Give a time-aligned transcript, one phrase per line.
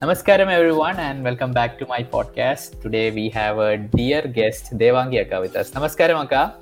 [0.00, 2.80] Namaskaram, everyone, and welcome back to my podcast.
[2.80, 5.72] Today we have a dear guest, Devangi Akka, with us.
[5.72, 6.54] Namaskaram, Akka.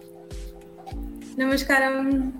[1.37, 2.33] Namaskaram.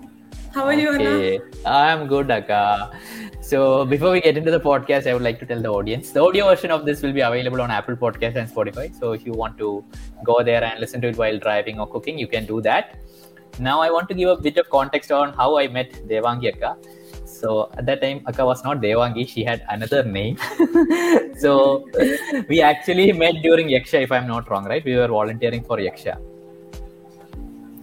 [0.55, 1.03] How are you, Anna?
[1.03, 2.99] Okay, I'm good, Akka.
[3.41, 6.23] So, before we get into the podcast, I would like to tell the audience the
[6.23, 8.91] audio version of this will be available on Apple Podcast and Spotify.
[8.99, 9.85] So, if you want to
[10.23, 12.97] go there and listen to it while driving or cooking, you can do that.
[13.59, 16.75] Now, I want to give a bit of context on how I met Devangi Akka.
[17.39, 20.37] So at that time, Akka was not Devangi; she had another name.
[21.43, 21.53] so
[22.49, 24.83] we actually met during Yaksha, if I'm not wrong, right?
[24.83, 26.17] We were volunteering for Yaksha.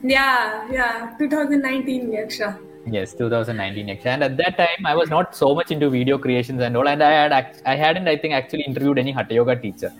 [0.02, 2.59] Yeah, yeah, 2019 Yaksha.
[2.86, 4.06] Yes, 2019 Yaksha.
[4.06, 7.02] And at that time, I was not so much into video creations and all, and
[7.02, 9.92] I had act- I hadn't, I think, actually interviewed any Hatha Yoga teacher.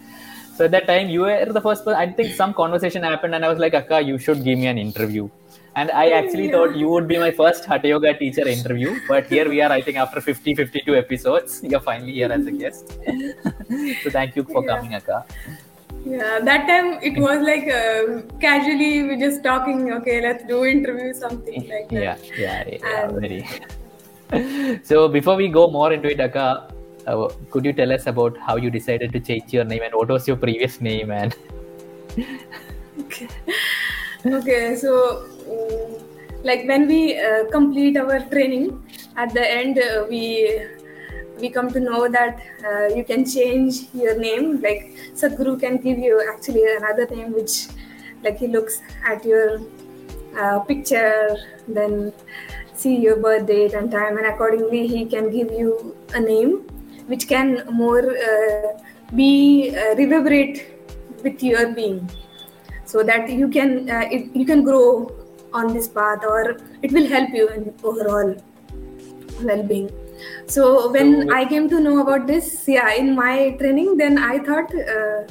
[0.57, 1.99] So at that time, you were the first person.
[1.99, 4.79] I think some conversation happened, and I was like, Akka, you should give me an
[4.79, 5.29] interview.
[5.77, 8.97] And I actually thought you would be my first Hatha Yoga teacher interview.
[9.09, 12.53] But here we are, I think, after 50, 52 episodes, you're finally here as a
[12.53, 12.93] guest.
[14.03, 14.77] so thank you for Yeah.
[14.77, 15.25] coming, Akka.
[16.07, 19.91] Yeah, that time it was like uh, casually we just talking.
[19.95, 22.03] Okay, let's do interview something like that.
[22.03, 24.81] Yeah, yeah, yeah, And- very.
[24.91, 26.69] so before we go more into it, Akka,
[27.07, 30.09] uh, could you tell us about how you decided to change your name and what
[30.09, 31.35] was your previous name and
[33.01, 33.29] Okay.
[34.27, 35.27] okay, so
[36.43, 38.83] like when we uh, complete our training,
[39.17, 40.67] at the end uh, we
[41.41, 44.61] we come to know that uh, you can change your name.
[44.61, 47.69] Like Sadhguru can give you actually another name which,
[48.23, 49.61] like he looks at your
[50.39, 51.37] uh, picture,
[51.67, 52.13] then
[52.75, 56.59] see your birth date and time, and accordingly he can give you a name
[57.07, 58.79] which can more uh,
[59.15, 60.81] be uh, reverberate
[61.23, 62.09] with your being
[62.85, 65.11] so that you can it, you can grow
[65.55, 68.35] on this path or it will help you in overall
[69.43, 69.91] well-being.
[70.47, 73.33] So when So- i came to know about this yeah in my
[73.63, 75.23] training then i thought uh,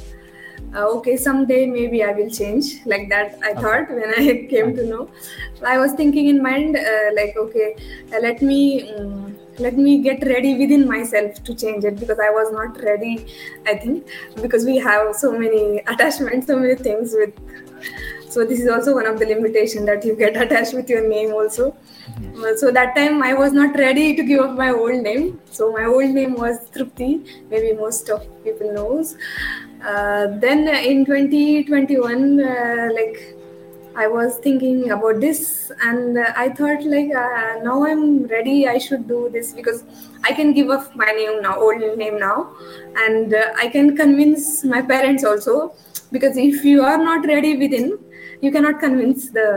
[0.76, 2.66] uh, okay someday maybe i will change.
[2.86, 3.62] Like that i Okay.
[3.62, 5.10] thought when i came to know.
[5.74, 7.76] I was thinking in mind uh, like okay
[8.28, 8.60] let me
[8.96, 13.12] um, let me get ready within myself to change it because i was not ready
[13.68, 14.08] i think
[14.42, 17.34] because we have so many attachments so many things with
[18.34, 21.34] so this is also one of the limitation that you get attached with your name
[21.34, 21.76] also.
[22.44, 25.40] Uh, so that time i was not ready to give up my old name.
[25.52, 27.12] So my old name was trupti.
[27.50, 29.16] Maybe most of people knows.
[29.84, 33.36] Uh, then in 2021 uh, like
[34.04, 38.78] i was thinking about this and uh, i thought like uh, now i'm ready i
[38.78, 39.84] should do this because
[40.24, 42.56] i can give up my name now old name now.
[42.96, 45.76] And uh, i can convince my parents also
[46.12, 48.00] because if you are not ready within
[48.44, 49.48] you cannot convince the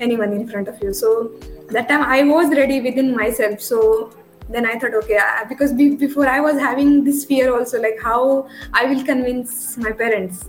[0.00, 0.92] anyone in front of you.
[0.92, 1.32] So
[1.76, 3.60] that time i was ready within myself.
[3.60, 4.10] So
[4.56, 7.98] then i thought okay I, because be, before i was having this fear also like
[8.02, 10.46] how i will convince my parents.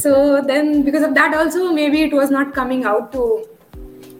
[0.00, 3.46] So then because of that also maybe it was not coming out to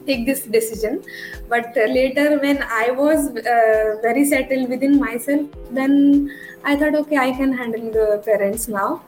[0.07, 1.03] take this decision.
[1.49, 6.31] But later when i was uh, very settled within myself then
[6.65, 9.03] i thought okay i can handle the parents now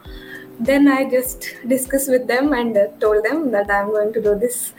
[0.68, 4.34] then i just discussed with them and uh, told them that i'm going to do
[4.38, 4.72] this.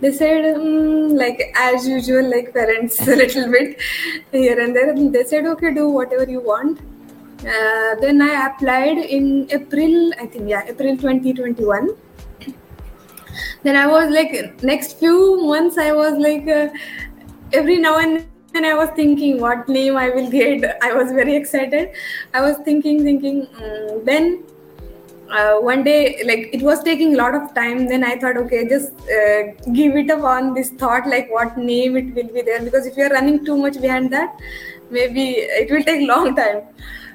[0.00, 3.80] They said mm, like as usual like parents a little bit
[4.32, 4.94] here and there.
[4.94, 6.80] They said okay do whatever you want.
[7.40, 11.90] Uh, then i applied in april i think yeah april 2021
[13.62, 16.68] then i was like next few months i was like uh,
[17.52, 20.64] every now and then i was thinking what name i will get.
[20.82, 21.90] I was very excited.
[22.32, 24.44] I was thinking thinking mm, then
[25.30, 27.88] uh, one day like it was taking a lot of time.
[27.88, 31.96] Then i thought okay just uh, give it up on this thought like what name
[31.96, 32.62] it will be there.
[32.62, 34.36] Because if you're running too much behind that
[34.90, 35.30] maybe
[35.62, 36.62] it will take long time.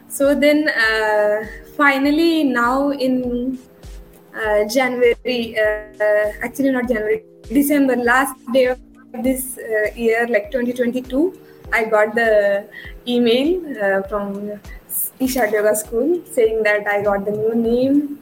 [0.07, 1.45] So then uh,
[1.77, 3.57] finally now in
[4.35, 8.79] uh, january uh, actually not january december last day of
[9.23, 11.37] this uh, year like 2022
[11.73, 12.65] i got the
[13.07, 13.49] email
[13.83, 14.59] uh, from
[15.19, 18.19] Isha Yoga School saying that I got the new name,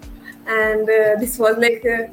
[0.47, 2.09] and uh, this was like a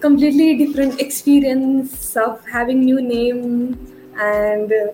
[0.00, 3.78] completely different experience of having new name
[4.18, 4.86] and uh,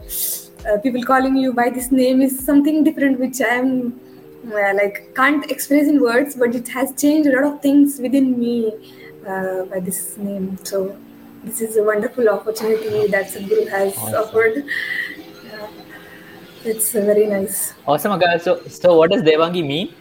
[0.69, 4.01] uh, people calling you by this name is something different which I am
[4.53, 8.39] uh, like can't express in words, but it has changed a lot of things within
[8.39, 8.73] me
[9.27, 10.59] uh, by this name.
[10.65, 10.97] So
[11.45, 14.15] this is a wonderful opportunity that Sadhguru has Awesome.
[14.15, 14.65] offered.
[16.67, 17.75] It's uh, very nice.
[17.87, 18.39] awesome, Akka?
[18.41, 19.95] So, so what does Devangi mean?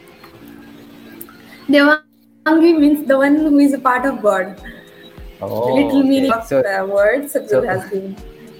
[1.69, 4.59] Devangi means the one who is a part of God.
[5.41, 6.09] Oh, little okay.
[6.09, 8.15] meaning of So, the word Sadhguru so- has given.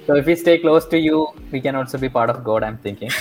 [0.06, 2.63] so if we stay close to you, we can also be part of God.
[2.63, 3.10] I'm thinking.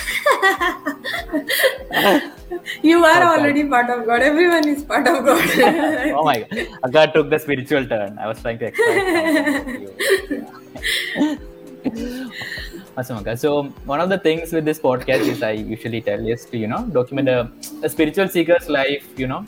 [2.83, 3.41] you are Okay.
[3.41, 4.21] already part of God.
[4.21, 5.41] Everyone is part of God.
[6.19, 8.19] oh my god, Akka took the spiritual turn.
[8.19, 8.99] I was trying to explain.
[13.03, 16.67] So one of the things with this podcast is I usually tell is to you
[16.67, 17.51] know document a,
[17.83, 19.07] a spiritual seeker's life.
[19.17, 19.45] You know,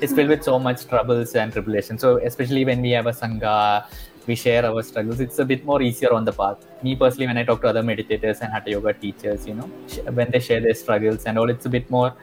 [0.00, 2.00] is filled with so much troubles and tribulations.
[2.00, 3.84] So especially when we have a sangha,
[4.26, 5.20] we share our struggles.
[5.20, 6.58] It's a bit more easier on the path.
[6.82, 9.66] Me personally, when I talk to other meditators and hatha yoga teachers, you know,
[10.12, 12.14] when they share their struggles and all, it's a bit more.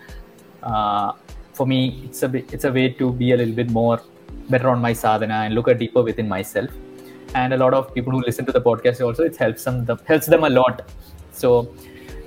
[0.63, 1.13] Uh,
[1.53, 4.01] for me, it's a bit, it's a way to be a little bit more
[4.49, 6.69] better on my sadhana and look at deeper within myself.
[7.37, 9.95] And a lot of people who listen to the podcast also, it helps them the,
[10.11, 10.81] helps them a lot.
[11.31, 11.49] So,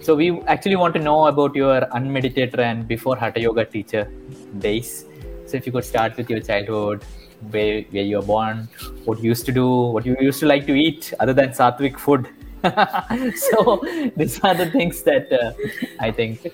[0.01, 4.05] so we actually want to know about your unmeditator and before hatha yoga teacher
[4.59, 5.05] days.
[5.47, 7.05] So if you could start with your childhood,
[7.51, 8.69] where, where you were born,
[9.05, 11.99] what you used to do, what you used to like to eat other than sattvic
[11.99, 12.29] food.
[13.37, 13.83] so
[14.17, 15.53] these are the things that uh,
[15.99, 16.47] I think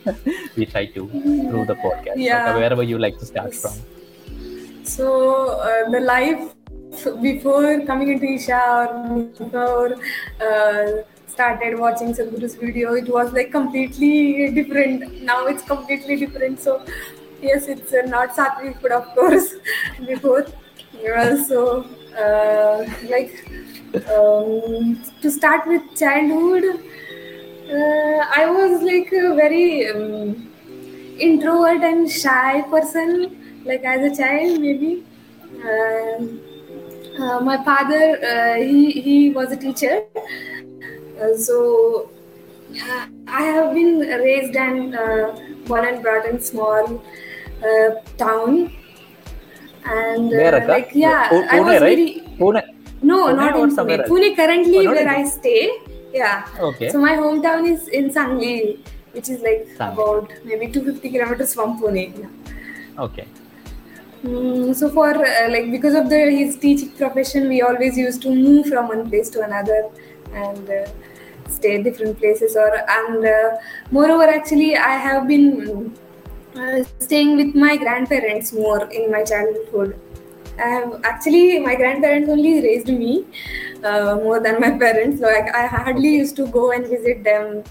[0.56, 2.14] we try to through the podcast.
[2.16, 2.54] Yeah.
[2.54, 3.72] Wherever you like to start from.
[4.84, 6.55] So uh, the life
[7.20, 9.96] before coming into Isha or before
[10.40, 15.22] uh, started watching Sadhguru's video, it was like completely different.
[15.22, 16.60] Now it's completely different.
[16.60, 16.84] So
[17.42, 19.54] yes, it's uh, not sattvic food, of course.
[20.06, 20.46] before,
[21.02, 21.86] yeah, so
[22.18, 23.46] uh, like
[24.08, 26.64] um, to start with childhood,
[27.70, 30.48] uh, I was like a very um,
[31.18, 35.04] introvert and shy person like as a child maybe
[35.64, 36.40] um,
[37.18, 38.02] uh, my father
[38.32, 40.04] uh, he, he was a teacher
[41.22, 42.10] uh, so
[43.28, 45.32] i have been raised and uh,
[45.66, 47.02] born and brought in small
[47.68, 48.70] uh, town
[49.84, 51.96] and uh, like yeah Pu- i Pune, was right?
[51.96, 52.08] very
[52.40, 52.62] Pune.
[53.02, 54.08] no Pune not in pune else?
[54.10, 55.62] pune currently Oh, where i stay
[56.12, 56.88] yeah Okay.
[56.90, 58.78] so my hometown is in Sangli,
[59.12, 59.92] which is like Sangli.
[59.92, 62.04] about maybe 250 kilometers from Pune.
[62.20, 63.02] Yeah.
[63.04, 63.26] Okay.
[64.26, 68.30] Mm, so for uh, like because of the his teaching profession, we always used to
[68.34, 69.88] move from one place to another
[70.32, 70.86] and uh,
[71.48, 72.56] stay at different places.
[72.56, 73.58] Or and uh,
[73.90, 75.94] moreover, actually, I have been
[76.56, 79.96] uh, staying with my grandparents more in my childhood.
[80.58, 83.26] I have actually my grandparents only raised me
[83.84, 85.20] uh, more than my parents.
[85.20, 87.62] So I, I hardly used to go and visit them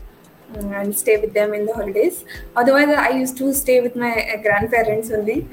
[0.54, 2.24] mm, and stay with them in the holidays.
[2.56, 5.48] Otherwise, I used to stay with my uh, grandparents only.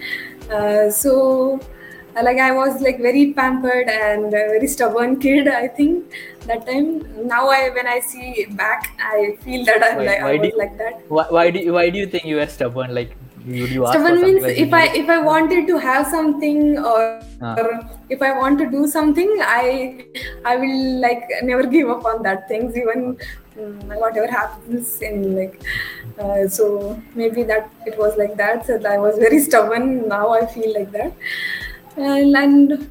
[0.52, 1.60] Uh, so,
[2.16, 5.48] uh, like I was like very pampered and a very stubborn kid.
[5.48, 6.12] I think
[6.46, 6.88] that time.
[7.26, 10.50] Now, I when I see back, I feel that I'm Why- like I why was
[10.50, 11.02] do- like that.
[11.08, 12.94] Why, why do you, why do you think you were stubborn?
[12.94, 15.76] Like would you ask for stubborn means like if you i if i wanted to
[15.84, 16.58] have something
[16.90, 16.98] or,
[17.46, 17.54] Ah.
[17.62, 17.70] or
[18.16, 20.04] if i want to do something i
[20.50, 23.16] i will like never give up on that things even
[23.56, 25.62] mm, whatever happens in like
[26.18, 30.08] uh, so maybe that it was like that so i was very stubborn.
[30.08, 31.12] Now i feel like that.
[31.96, 32.90] And, and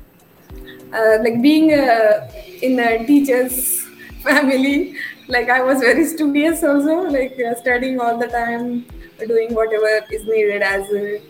[0.94, 2.30] uh, like being uh,
[2.62, 3.82] in a teacher's
[4.24, 4.96] family
[5.28, 8.86] like i was very studious also like uh, studying all the time
[9.28, 11.22] doing whatever is needed as a,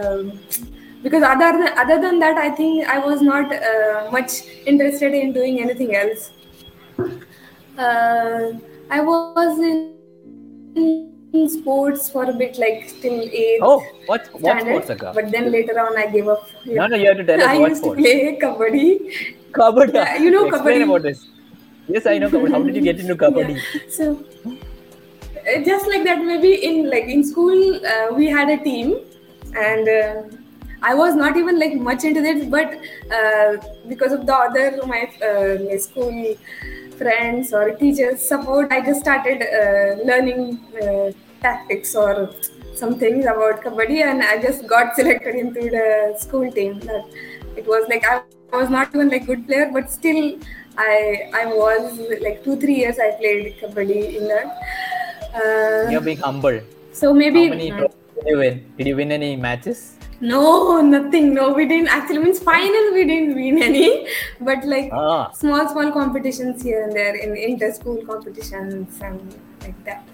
[0.00, 0.40] um,
[1.02, 5.32] because other than, other than that i think i was not uh, much interested in
[5.32, 6.30] doing anything else
[7.78, 8.52] uh,
[8.90, 14.90] i was in sports for a bit like till eighth Oh, what what standard, sports
[14.90, 15.12] Akka?
[15.14, 17.58] but then later on i gave up No, no, you have to tell us I
[17.58, 18.02] what used sports.
[18.02, 18.86] to play kabaddi.
[19.52, 19.94] Kabaddi.
[19.94, 20.84] Yeah, you know Explain kabaddi.
[20.90, 21.26] about this.
[21.88, 22.50] Yes, I know kabaddi.
[22.52, 23.56] How did you get into kabaddi?
[23.74, 23.80] Yeah.
[23.96, 27.60] So uh, just like that, maybe in like in school
[27.92, 28.94] uh, we had a team,
[29.56, 30.22] and uh,
[30.82, 32.78] I was not even like much into this, but
[33.18, 33.56] uh,
[33.88, 36.36] because of the other my, uh, my school
[36.98, 42.30] friends or teachers support, I just started uh, learning uh, tactics or
[42.74, 46.80] some things about kabaddi, and I just got selected into the school team.
[46.80, 47.04] That
[47.56, 48.22] it was like I
[48.52, 50.38] was not even like good player, but still
[50.76, 54.48] I I was like two three years I played kabaddi in that.
[55.34, 56.60] Uh, You're being humble.
[56.92, 58.64] so maybe How many did you win?
[58.78, 59.96] Did you win any matches?
[60.20, 61.34] No nothing.
[61.34, 61.88] No we didn't.
[61.88, 64.06] Actually means final we didn't win any.
[64.40, 69.84] But like Ah, small small competitions here and there in inter school competitions and like
[69.84, 70.06] that.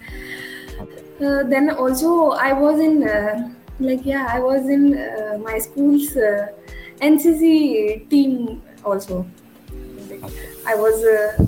[0.81, 1.01] Okay.
[1.25, 6.15] uh, then also i was in uh, like yeah i was in uh, my school's
[6.17, 6.47] uh,
[7.01, 9.25] ncc team also.
[10.09, 10.47] Like, Okay.
[10.65, 11.45] i was uh,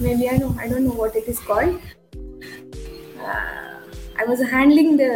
[0.00, 1.80] maybe i know i don't know what it is called.
[3.18, 3.74] Uh,
[4.18, 5.12] i was handling the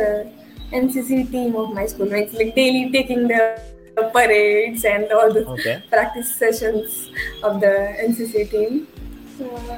[0.73, 3.43] ncc team of my school it's like daily taking the
[4.13, 5.83] parades and all the Okay.
[5.91, 7.11] practice sessions
[7.43, 7.73] of the
[8.09, 8.87] ncc team
[9.43, 9.77] uh,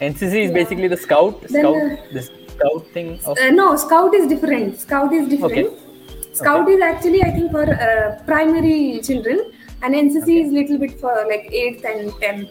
[0.00, 0.54] NCC is Yeah.
[0.54, 1.42] basically the scout.
[1.42, 1.76] Then, Scout.
[1.76, 3.08] uh, this scout thing?
[3.24, 4.80] Of, Uh, no, Scout is different.
[4.80, 5.52] Scout is different.
[5.52, 6.32] Okay.
[6.32, 10.40] Scout is actually, I think, for uh, primary children, and NCC Okay.
[10.40, 12.50] is little bit for like eighth and tenth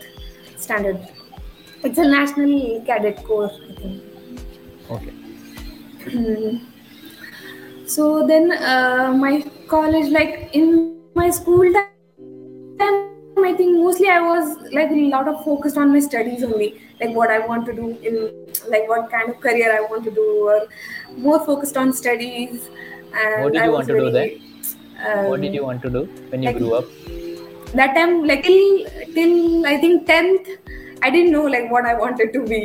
[0.55, 0.99] standard.
[1.83, 4.01] It's a national cadet corps, I think.
[4.95, 6.61] okay.
[7.91, 14.57] So then, uh, my college, like in my school time, I think mostly I was
[14.71, 16.69] like a lot of focused on my studies only,
[17.01, 18.15] like what I want to do in,
[18.69, 20.67] like what kind of career I want to do, or
[21.17, 22.69] more focused on studies.
[23.13, 24.41] And What did you want to do very,
[25.27, 26.85] what did um, you want to do when you like- grew up?
[27.73, 28.85] that time like till
[29.17, 30.49] till i think 10th
[31.01, 32.59] i didn't know like what i wanted to be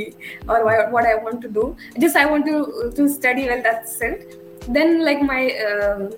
[0.49, 0.56] or
[0.95, 1.66] what i want to do
[2.04, 2.56] just i want to
[2.97, 4.35] to study well that's it
[4.68, 6.11] then like my um,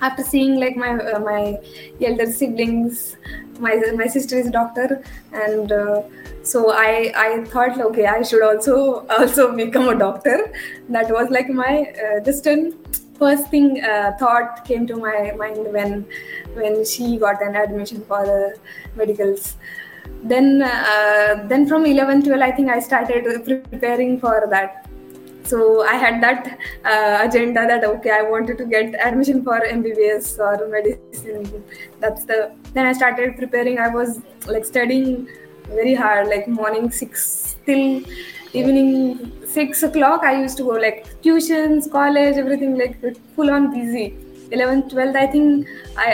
[0.00, 1.58] after seeing like my uh, my
[2.00, 3.16] elder siblings
[3.58, 6.02] my my sister is a doctor and uh,
[6.42, 10.52] so i i thought okay i should also also become a doctor.
[10.88, 12.20] That was like my uh,
[13.18, 16.06] first thing uh, thought came to my mind when
[16.54, 18.56] when she got an admission for the
[18.96, 19.56] medicals.
[20.22, 24.79] Then uh, then from 11 12 i think i started preparing for that
[25.50, 26.48] so i had that
[26.92, 31.64] uh, agenda that okay i wanted to get admission for mbbs or medicine.
[32.00, 33.78] That's the then i started preparing.
[33.78, 35.28] I was like studying
[35.68, 38.02] very hard like morning 6 till
[38.52, 40.24] evening 6 o'clock.
[40.24, 43.00] I used to go like tuitions college everything like
[43.36, 44.16] full on busy.
[44.52, 45.68] 11th 12th i think
[46.04, 46.08] i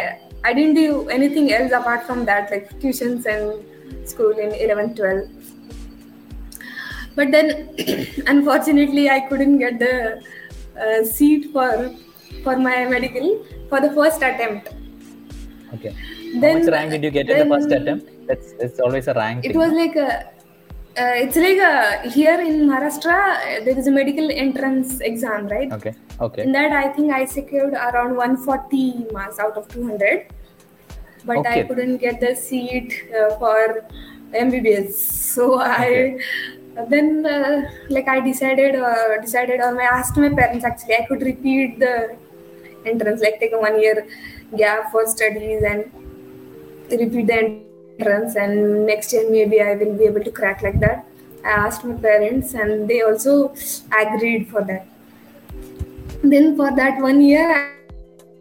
[0.44, 5.35] i didn't do anything else apart from that like tuitions and school in 11th 12th
[7.16, 7.46] but then
[8.34, 9.94] unfortunately i couldn't get the
[10.82, 11.70] uh, seat for
[12.44, 13.28] for my medical
[13.70, 14.72] for the first attempt
[15.74, 15.92] Okay.
[16.40, 18.04] then How much rank did you get in the first attempt?
[18.28, 19.44] That's it's always a rank.
[19.44, 20.10] it thing, was like a
[21.02, 25.72] uh, it's like a here in maharashtra uh, there is a medical entrance exam right
[25.78, 25.92] Okay.
[26.26, 26.42] Okay.
[26.44, 30.28] in that i think i secured around 140 marks out of 200
[31.24, 33.58] but i couldn't get the seat uh, for
[34.46, 34.92] mbbs
[35.34, 36.16] so i
[36.84, 41.22] then uh, like i decided uh, decided or i asked my parents actually i could
[41.22, 42.16] repeat the
[42.84, 44.06] entrance like take a one year
[44.56, 45.90] gap for studies and
[46.90, 47.38] repeat the
[47.98, 51.06] entrance and next year maybe i will be able to crack like that.
[51.44, 53.54] I asked my parents and they also
[53.96, 54.86] agreed for that.
[56.22, 57.76] Then for that one year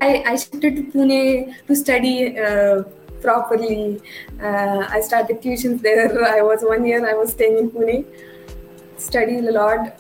[0.02, 2.84] i, I shifted to pune to study uh,
[3.26, 4.02] properly.
[4.42, 6.08] Uh, i started tuitions there.
[6.38, 8.02] I was one year i was staying in pune.
[9.12, 9.94] Studied a lot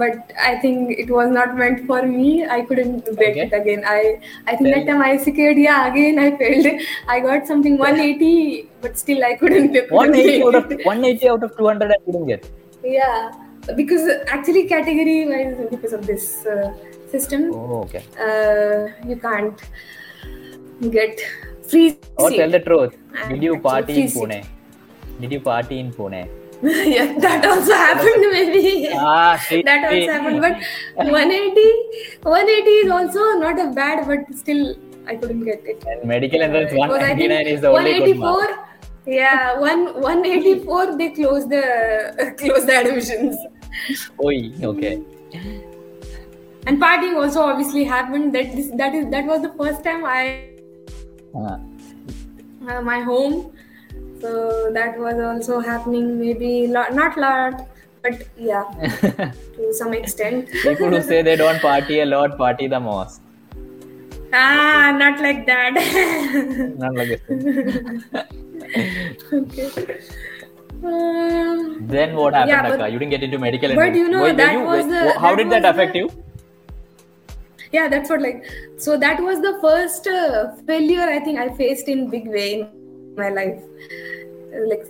[0.00, 2.26] but i think it was not meant for me.
[2.56, 3.46] I couldn't break Okay.
[3.46, 3.80] it again.
[3.92, 3.98] I
[4.46, 6.68] i think Then- that time i secured yeah again i failed.
[7.16, 11.56] I got something 180 but still i couldn't, couldn't 180 out of 180 out of
[11.56, 12.50] 200 I couldn't get.
[12.84, 13.32] yeah
[13.80, 14.04] because
[14.38, 16.72] actually category wise because of this uh,
[17.14, 18.04] system Oh, okay.
[18.28, 19.60] uh, you can't
[20.98, 21.20] get
[21.70, 22.36] free seat.
[22.36, 22.96] tell the truth.
[23.28, 24.08] Did you party in.
[24.08, 24.44] Pune?
[25.20, 26.28] Did you party in Pune?
[26.62, 28.88] yeah, that also happened maybe.
[28.92, 30.06] Ah, see, that also see.
[30.06, 30.40] happened.
[30.42, 30.56] But
[30.96, 35.82] 180, 180 is also not a bad, but still I couldn't get it.
[35.86, 38.50] And medical entrance Uh, it was, I think, 199 is the only good mark.
[38.50, 38.66] 184.
[39.06, 43.36] Yeah, one 184 they closed the closed the admissions.
[44.22, 45.02] Oi, okay.
[46.66, 48.34] And partying also obviously happened.
[48.34, 50.59] That this that is that was the first time I
[51.34, 53.52] uh, my home.
[54.20, 56.20] So that was also happening.
[56.20, 57.66] Maybe lot, not lot,
[58.02, 58.64] but yeah,
[59.56, 60.48] to some extent.
[60.62, 63.20] People who say they don't party a lot party the most.
[64.32, 65.74] ah, not like that.
[66.82, 67.22] Not like this.
[69.32, 69.98] okay.
[70.82, 72.92] Um, Then what happened, Yeah, but-?
[72.92, 73.98] You didn't get into medical but entrance.
[73.98, 76.10] you know, were that you- was the- How that did that affect the- you?
[77.72, 78.44] Yeah, that's what like.
[78.76, 83.14] So that was the first uh, failure I think I faced in big way in
[83.16, 83.62] my life.
[84.68, 84.86] Like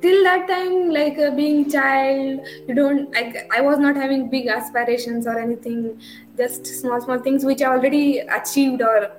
[0.00, 3.12] till that time, like uh, being child, you don't.
[3.12, 6.00] Like I was not having big aspirations or anything.
[6.36, 9.10] Just small small things which I already achieved or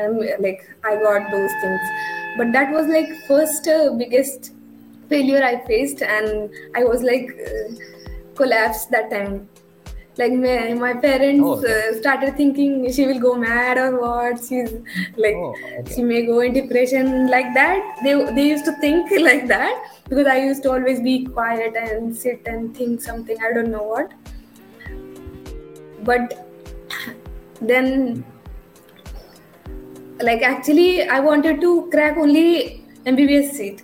[0.00, 1.80] um, like I got those things.
[2.36, 4.52] But that was like first uh, biggest
[5.08, 7.74] failure I faced, and I was like uh,
[8.34, 9.48] collapsed that time.
[10.18, 11.90] Like my, my parents Oh, okay.
[11.90, 14.40] uh, started thinking she will go mad or what.
[14.44, 14.72] She's
[15.16, 15.94] like Oh, okay.
[15.94, 18.00] she may go in depression like that.
[18.02, 22.16] They they used to think like that because I used to always be quiet and
[22.24, 23.36] sit and think something.
[23.50, 24.12] I don't know what.
[26.02, 26.34] But
[27.60, 28.24] then
[30.26, 33.82] like actually i wanted to crack only mbbs seat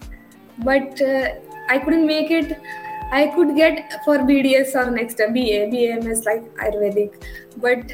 [0.69, 1.29] but uh,
[1.69, 2.57] i couldn't make it
[3.13, 7.23] I could get for BDS or next BA, BAMS like Ayurvedic,
[7.57, 7.93] but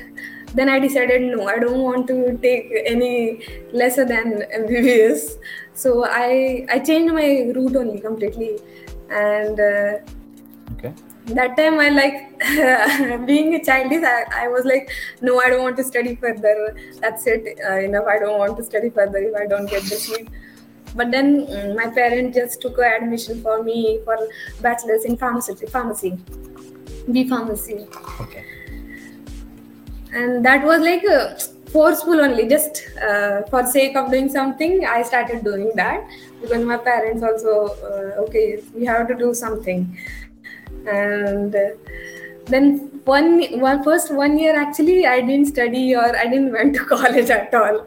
[0.55, 5.39] then I decided no, I don't want to take any lesser than MBBS.
[5.75, 8.59] So I I changed my route only completely,
[9.11, 9.93] and uh,
[10.73, 10.95] Okay.
[11.27, 14.91] that time I like being a child is I, I was like
[15.21, 16.75] no I don't want to study further.
[17.01, 18.07] That's it uh, enough.
[18.07, 20.29] I don't want to study further if I don't get the seat.
[20.95, 24.17] But then mm, my parents just took a admission for me for
[24.61, 26.19] bachelor's in pharmacy, pharmacy,
[27.11, 27.87] B pharmacy.
[28.21, 28.45] Okay.
[30.13, 31.35] and that was like uh,
[31.73, 32.49] forceful only.
[32.49, 36.09] Just uh, for sake of doing something i started doing that.
[36.41, 39.97] Because my parents also uh, okay we have to do something.
[40.87, 41.69] And uh,
[42.47, 46.85] then one one first one year actually i didn't study or i didn't went to
[46.95, 47.87] college at all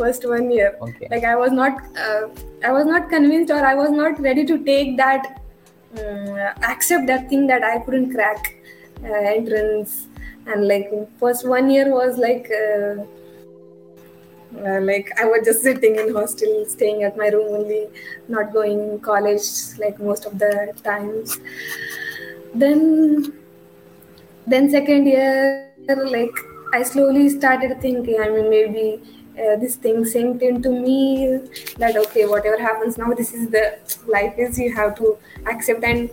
[0.00, 0.70] first one year.
[0.88, 1.08] Okay.
[1.10, 1.72] like i was not
[2.04, 2.22] uh,
[2.68, 5.30] i was not convinced or i was not ready to take that
[5.98, 6.38] um,
[6.72, 8.56] accept that thing that i couldn't crack
[9.04, 10.06] uh, entrance.
[10.46, 13.02] And like first one year was like uh,
[14.66, 17.82] uh, like i was just sitting in hostel staying at my room only
[18.28, 19.42] not going college
[19.78, 21.38] like most of the times.
[22.54, 23.32] Then
[24.46, 26.34] then second year like
[26.72, 29.00] i slowly started thinking i mean maybe
[29.40, 31.38] uh, this thing synced into me
[31.78, 33.64] that okay whatever happens now this is the
[34.06, 36.10] life is you have to accept and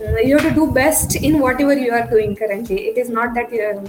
[0.00, 2.88] uh, you have to do best in whatever you are doing currently.
[2.88, 3.84] It is not that you are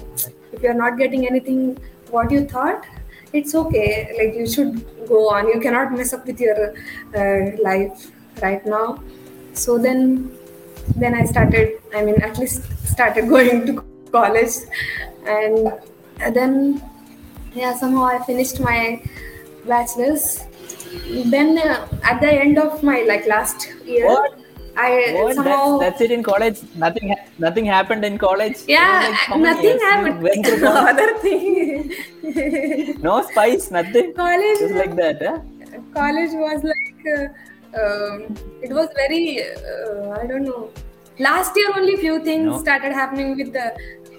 [0.51, 1.77] if you are not getting anything
[2.09, 2.85] what you thought
[3.33, 4.13] it's okay.
[4.17, 5.47] Like you should go on.
[5.47, 6.73] You cannot mess up with your
[7.15, 9.01] uh, life right now.
[9.53, 10.31] So then
[10.97, 14.55] then i started i mean at least started going to college
[15.25, 16.81] and then
[17.53, 19.01] yeah somehow i finished my
[19.67, 20.45] bachelor's
[21.25, 24.37] then uh, at the end of my like last year What?
[24.77, 25.35] i What?
[25.35, 26.59] somehow That's, that's it in college.
[26.75, 27.09] Nothing.
[27.09, 28.57] Ha- nothing happened in college.
[28.67, 30.21] yeah Like, nothing years happened
[30.61, 30.91] college?
[30.91, 33.69] other thing no spice.
[33.71, 34.13] Nothing.
[34.13, 35.21] college Just like that.
[35.21, 35.39] Huh?
[35.93, 37.25] college was like uh,
[37.81, 40.69] um, it was very uh, i don't know
[41.19, 42.59] last year only few things No.
[42.59, 43.67] started happening with the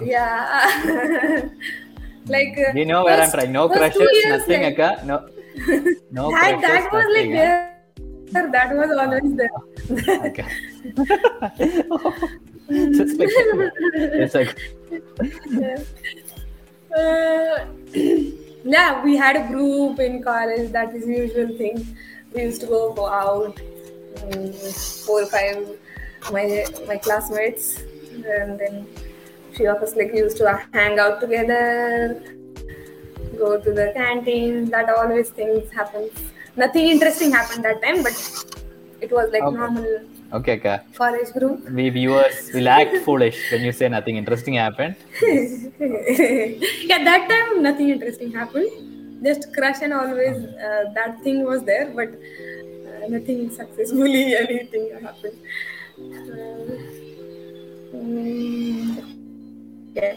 [0.05, 1.49] yeah
[2.27, 3.53] like uh, You know where I'm trying.
[3.53, 4.01] No crushes.
[4.27, 4.62] Nothing.
[4.62, 5.05] like, Akka.
[5.05, 5.29] No.
[6.11, 6.62] No that, crushes.
[6.62, 7.73] that was like nothing, huh?
[8.33, 9.51] there that was always there
[10.29, 10.47] Okay.
[12.73, 13.29] Just like
[13.95, 14.57] it's like
[16.97, 17.67] uh,
[18.65, 20.73] yeah, we had a group in college.
[20.73, 21.97] That is usual thing.
[22.35, 23.61] We used to go go out,
[24.23, 24.53] um,
[25.05, 25.79] four or five
[26.31, 28.87] my my classmates, and then
[29.55, 32.23] few of us like used to hang out together,
[33.38, 34.71] go to the canteen.
[34.71, 36.12] That always things happens.
[36.57, 38.17] Nothing interesting happened that time, but
[39.01, 39.57] it was like Okay.
[39.57, 39.87] normal
[40.33, 40.85] okay, Akka.
[40.95, 41.69] college group.
[41.71, 44.97] We viewers will act foolish when you say nothing interesting happened.
[46.91, 48.71] yeah, that time nothing interesting happened.
[49.25, 50.37] Just crush and always
[50.69, 55.38] uh, that thing was there, but uh, nothing successfully anything happened.
[55.99, 56.77] Uh,
[57.95, 59.12] mm,
[59.94, 60.16] yeah.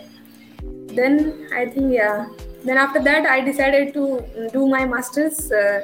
[0.88, 2.28] Then I think yeah.
[2.64, 5.82] Then after that, I decided to do my masters uh,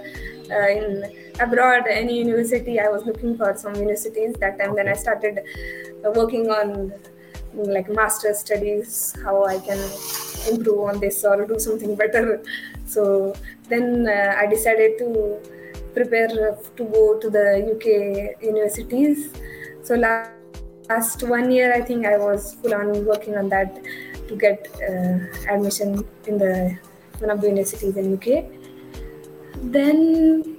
[0.49, 2.79] uh, in abroad, any university.
[2.79, 4.75] I was looking for some universities that time.
[4.75, 5.39] Then I started
[6.03, 6.93] uh, working on
[7.53, 9.79] like master studies, how I can
[10.49, 12.41] improve on this or do something better.
[12.85, 13.35] So
[13.69, 15.39] then uh, I decided to
[15.93, 16.29] prepare
[16.77, 19.33] to go to the UK universities.
[19.83, 20.40] So last,
[20.91, 23.83] last one year, I think I was full on working on that
[24.27, 26.77] to get uh, admission in the
[27.19, 28.45] one of the universities in UK.
[29.75, 30.57] Then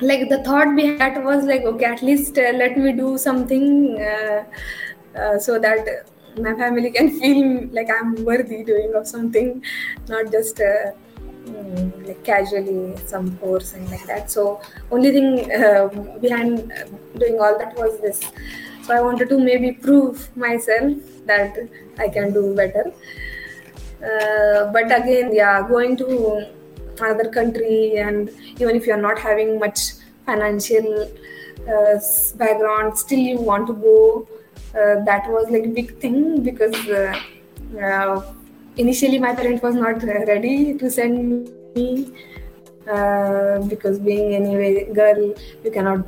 [0.00, 4.00] like the thought behind that was like okay at least uh, let me do something
[4.00, 4.44] uh,
[5.18, 5.86] uh, so that
[6.46, 9.62] my family can feel like i'm worthy doing of something
[10.08, 10.90] not just uh,
[11.46, 15.86] mm, like casually some course and like that so only thing uh,
[16.26, 16.72] behind
[17.16, 18.20] doing all that was this
[18.84, 20.92] so i wanted to maybe prove myself
[21.26, 21.56] that
[21.98, 22.92] i can do better.
[24.04, 26.06] Uh, but again yeah going to
[27.00, 29.80] another country and even if you're not having much
[30.26, 31.10] financial
[31.72, 31.98] uh,
[32.36, 34.28] background still you want to go
[34.78, 37.18] uh, that was like a big thing because uh,
[37.80, 38.32] uh,
[38.76, 42.12] initially my parents was not ready to send me
[42.92, 46.04] uh, because being anyway girl you cannot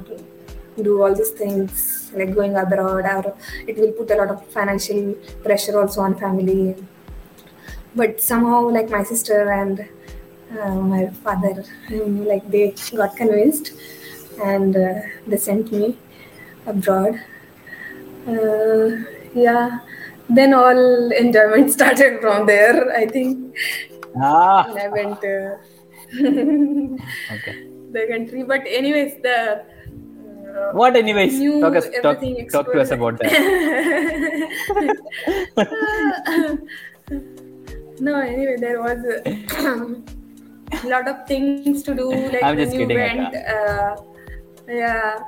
[0.82, 3.36] do all these things like going abroad or
[3.66, 6.74] it will put a lot of financial pressure also on family
[7.94, 9.88] but somehow like my sister and
[10.60, 13.72] uh, my father um, like they got convinced
[14.42, 14.94] and uh,
[15.26, 15.96] they sent me
[16.66, 17.20] abroad
[18.28, 18.88] uh,
[19.34, 19.78] yeah
[20.28, 23.54] then all enjoyment started from there i think
[24.18, 24.64] Ah.
[24.68, 25.56] and i went uh,
[27.34, 27.54] Okay.
[27.96, 29.38] the country but anyways the
[30.56, 31.38] uh, What, anyways?
[31.38, 32.20] New Talk us, talk,
[32.52, 33.32] talk to us about that.
[38.06, 39.12] no anyway there was a
[40.92, 43.96] lot of things to do like I'm when just you kidding, went uh,
[44.68, 45.20] yeah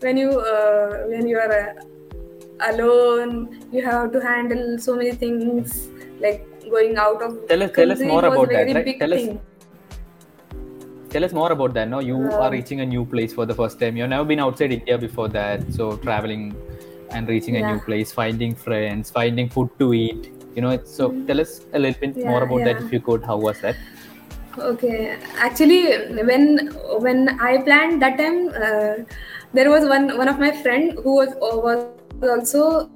[0.00, 1.72] when you uh, when you are uh,
[2.72, 3.32] alone
[3.72, 5.88] you have to handle so many things
[6.20, 8.98] like going out of Tell us- tell us more about that, right?
[8.98, 9.40] Tell us- thing.
[11.10, 11.88] Tell us more about that.
[11.88, 13.96] No, you Uh, are reaching a new place for the first time.
[13.96, 15.72] You've never been outside India before that.
[15.72, 16.56] So traveling
[17.10, 20.30] and reaching a new place, finding friends, finding food to eat.
[20.54, 23.00] You know, it's, so tell us a little bit more Yeah, about that if you
[23.00, 23.24] could.
[23.24, 23.76] How was that?
[24.58, 25.82] Okay, actually,
[26.28, 26.68] when
[27.06, 29.04] when I planned that time, uh,
[29.52, 32.90] there was one one of my friend who was was also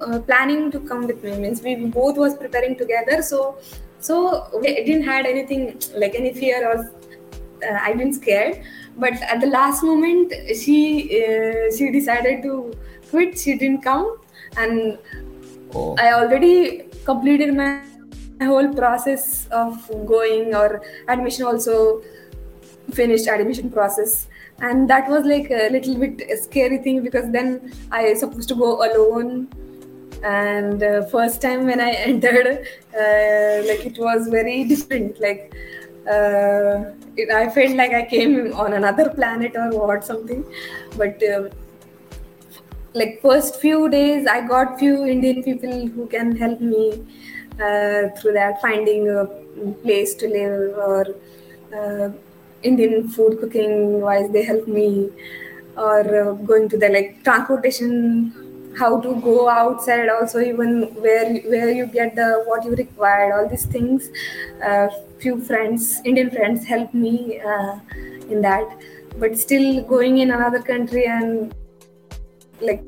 [0.00, 1.36] uh, planning to come with me.
[1.36, 3.20] Means we both was preparing together.
[3.22, 3.58] So
[4.00, 6.90] so we didn't had anything like any fear or
[7.68, 8.62] uh, I didn't scared.
[8.96, 12.72] But at the last moment, she uh, she decided to
[13.10, 13.38] quit.
[13.38, 14.18] She didn't come,
[14.56, 14.98] and
[15.74, 17.82] Oh, I already completed my
[18.42, 22.02] whole process of going or admission also
[22.92, 24.26] finished admission process.
[24.60, 28.54] And that was like a little bit scary thing because then I was supposed to
[28.54, 29.48] go alone.
[30.22, 32.46] And uh, first time when I entered
[32.94, 35.20] uh, like it was very different.
[35.20, 35.54] Like
[36.08, 40.44] uh, it, I felt like I came on another planet or what something.
[40.96, 41.48] But uh,
[42.94, 47.02] like first few days i got few indian people who can help me
[47.54, 49.24] uh, through that finding a
[49.82, 51.06] place to live or
[51.74, 52.10] uh,
[52.62, 55.10] indian food cooking wise they help me.
[55.74, 58.41] Or uh, going to the like transportation
[58.78, 63.48] how to go outside also even where where you get the what you required all
[63.48, 64.10] these things.
[64.64, 67.78] Uh, few friends indian friends help me uh,
[68.28, 68.78] in that.
[69.18, 71.54] But still going in another country and
[72.60, 72.82] like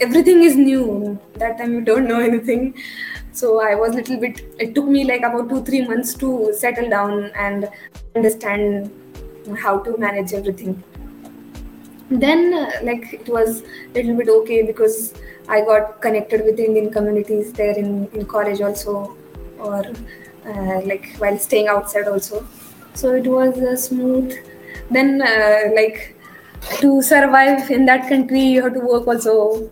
[0.00, 1.18] everything is new.
[1.34, 2.74] That time you don't know anything.
[3.32, 6.88] So i was little bit it took me like about two three months to settle
[6.88, 7.68] down and
[8.14, 8.90] understand
[9.62, 10.82] how to manage everything
[12.10, 15.14] then uh, like it was a little bit okay because
[15.48, 19.16] i got connected with indian communities there in, in college also
[19.58, 19.82] or
[20.46, 22.46] uh, like while staying outside also.
[22.94, 24.34] So it was uh, smooth.
[24.90, 26.16] Then uh, like
[26.80, 29.70] to survive in that country you have to work also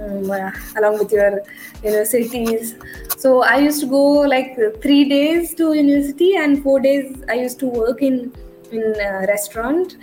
[0.00, 1.42] um, uh, along with your
[1.82, 2.74] universities.
[3.16, 4.02] So i used to go
[4.34, 8.32] like three days to university and four days i used to work in
[8.70, 9.96] in a restaurant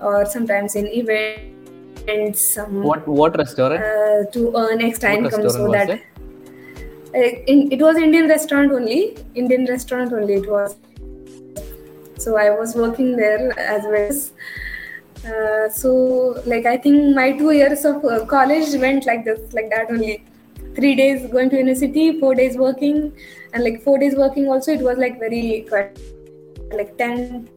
[0.00, 3.82] or sometimes in events um, what what restaurant?
[3.82, 6.02] uh, to earn extra What income so was that it?
[7.14, 10.76] uh, in, it was indian restaurant only indian restaurant only it was
[12.16, 14.16] so i was working there as well
[15.32, 19.70] uh, so like i think my two years of uh, college went like this like
[19.70, 20.24] that only
[20.74, 23.12] three days going to university four days working
[23.52, 25.98] and like four days working also it was like very quite
[26.72, 27.48] like 10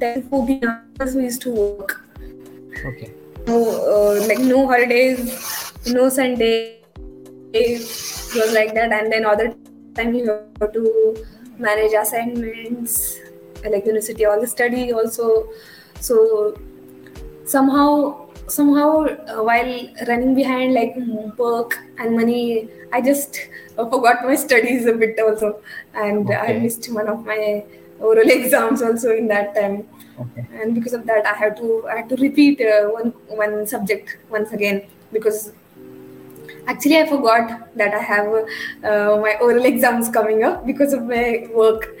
[0.00, 2.00] 10 14 hours we used to work.
[2.86, 3.12] Okay.
[3.46, 3.56] no
[3.92, 6.78] uh, like no holidays no sunday
[7.52, 7.80] it
[8.34, 8.92] was like that.
[8.92, 9.54] And then other
[9.94, 10.26] time you
[10.60, 11.24] have to
[11.58, 13.18] manage assignments
[13.64, 15.48] like university all the study also.
[16.00, 16.58] So
[17.44, 20.94] somehow somehow uh, while running behind like
[21.36, 23.38] work and money i just
[23.76, 25.60] uh, forgot my studies a bit also.
[25.94, 27.64] And i missed one of my
[28.00, 29.86] oral exams also in that time.
[30.20, 30.44] Okay.
[30.60, 33.10] and because of that i had to i had to repeat uh, one
[33.42, 34.82] one subject once again
[35.12, 35.52] because
[36.66, 38.26] actually i forgot that i have
[38.82, 41.94] uh, my oral exams coming up because of my work.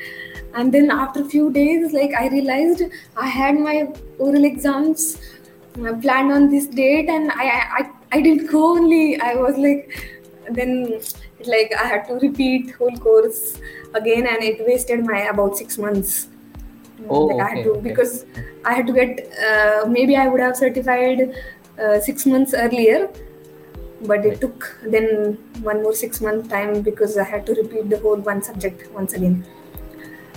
[0.54, 2.82] And then after a few days like i realized
[3.16, 5.20] i had my oral exams
[5.86, 7.46] uh, planned on this date and i
[7.78, 9.20] i, I didn't go only.
[9.20, 10.17] I was like
[10.50, 11.00] then
[11.46, 13.58] like i had to repeat whole course
[13.94, 16.28] again and it wasted my about six months
[17.08, 17.80] Oh, like I had to okay.
[17.80, 18.26] because
[18.64, 21.32] I had to get uh, maybe I would have certified
[21.80, 23.08] uh, six months earlier,
[24.02, 24.40] but it Right.
[24.40, 28.42] took then one more six month time because I had to repeat the whole one
[28.42, 29.46] subject once again.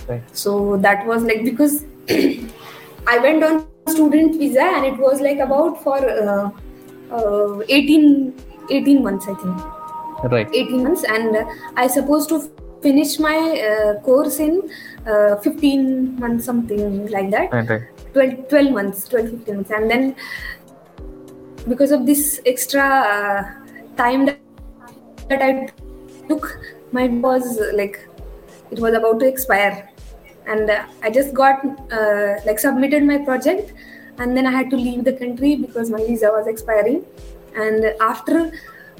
[0.08, 0.22] Right.
[0.32, 1.84] So that was like because
[3.06, 6.50] I went on student visa and it was like about for uh,
[7.10, 8.34] uh, 18,
[8.70, 9.64] 18 months I think.
[10.30, 10.48] Right.
[10.54, 11.36] 18 months and
[11.76, 14.70] i supposed to finish my uh, course in
[15.06, 17.68] uh, 15 months something like that Right.
[17.68, 17.82] Right.
[18.12, 20.16] 12, 12 months 12 15 months and then
[21.68, 24.38] because of this extra uh, time that,
[25.28, 25.68] that I
[26.28, 26.58] took,
[26.92, 28.08] my was like
[28.70, 29.90] it was about to expire,
[30.46, 33.72] and uh, I just got uh, like submitted my project,
[34.18, 37.04] and then I had to leave the country because my visa was expiring,
[37.54, 38.52] and after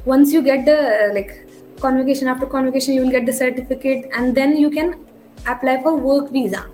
[0.04, 1.46] once you get the uh, like
[1.80, 5.04] convocation after convocation, you will get the certificate, and then you can
[5.46, 6.66] apply for work visa.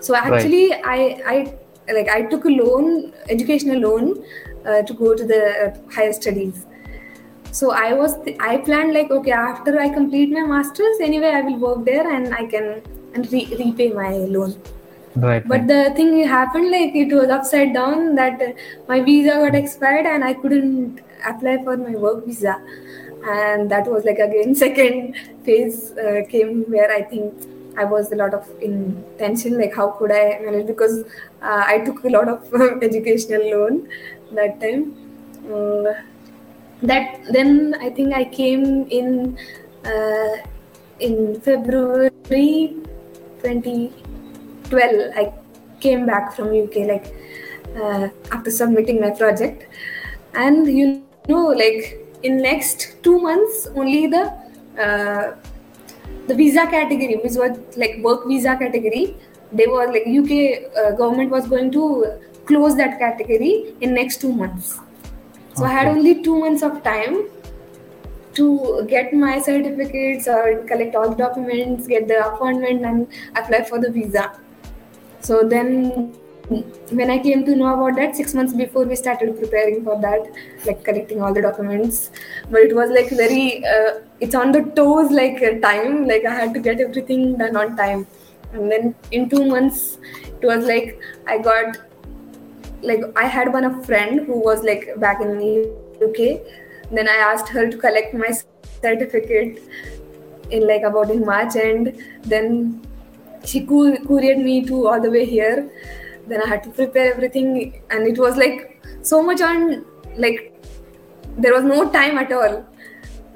[0.00, 1.54] So actually, I I
[1.92, 4.24] like I took a loan, educational loan,
[4.66, 6.66] uh, to go to the uh, higher studies.
[7.52, 11.58] So I was I planned like okay after I complete my masters anyway I will
[11.58, 12.80] work there and I can
[13.14, 14.54] and re- repay my loan.
[15.16, 15.46] Right.
[15.46, 18.54] But the thing happened like it was upside down that
[18.88, 22.60] my visa got expired and I couldn't apply for my work visa,
[23.24, 27.32] and that was like again second phase uh, came where I think
[27.76, 31.04] I was a lot of in tension like how could I manage because
[31.42, 32.52] uh, I took a lot of
[32.82, 33.88] educational loan
[34.32, 34.94] that time.
[35.50, 35.94] Uh,
[36.82, 39.38] that then I think I came in
[39.84, 40.36] uh,
[40.98, 45.12] in February 2012.
[45.16, 45.32] I
[45.80, 47.14] came back from UK like
[47.76, 49.66] uh, after submitting my project,
[50.34, 54.24] and you know like in next two months only the
[54.84, 55.34] uh,
[56.26, 59.16] the visa category which was like work visa category
[59.52, 60.32] they were like uk
[60.80, 61.84] uh, government was going to
[62.50, 64.78] close that category in next two months.
[65.56, 67.28] So i had only two months of time
[68.34, 73.80] to get my certificates or collect all the documents get the appointment and apply for
[73.80, 74.38] the visa.
[75.20, 76.14] So then
[76.50, 80.30] when i came to know about that six months before we started preparing for that
[80.66, 82.10] like collecting all the documents
[82.50, 86.34] but it was like very uh, it's on the toes like uh, time like i
[86.34, 88.06] had to get everything done on time.
[88.52, 91.78] And then in two months it was like i got
[92.82, 95.52] like i had one of friend who was like back in the
[96.06, 96.18] uk
[96.90, 98.32] then i asked her to collect my
[98.82, 99.62] certificate
[100.50, 102.84] in like about in march and then
[103.44, 105.70] she cour- couriered me to all the way here
[106.30, 109.84] then i had to prepare everything and it was like so much on
[110.16, 110.40] like
[111.38, 112.66] there was no time at all.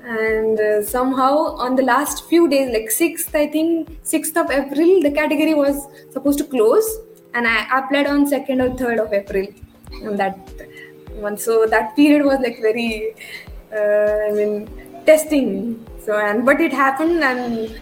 [0.06, 4.90] And uh, somehow on the last few days like 6th i think 6th of april
[5.04, 5.78] the category was
[6.10, 6.88] supposed to close
[7.32, 9.46] and i applied on 2nd or 3rd of april
[10.06, 10.36] on that
[11.14, 11.38] one.
[11.38, 13.14] So that period was like very
[13.72, 14.68] uh, i mean
[15.06, 15.86] testing.
[16.04, 17.80] So and but it happened and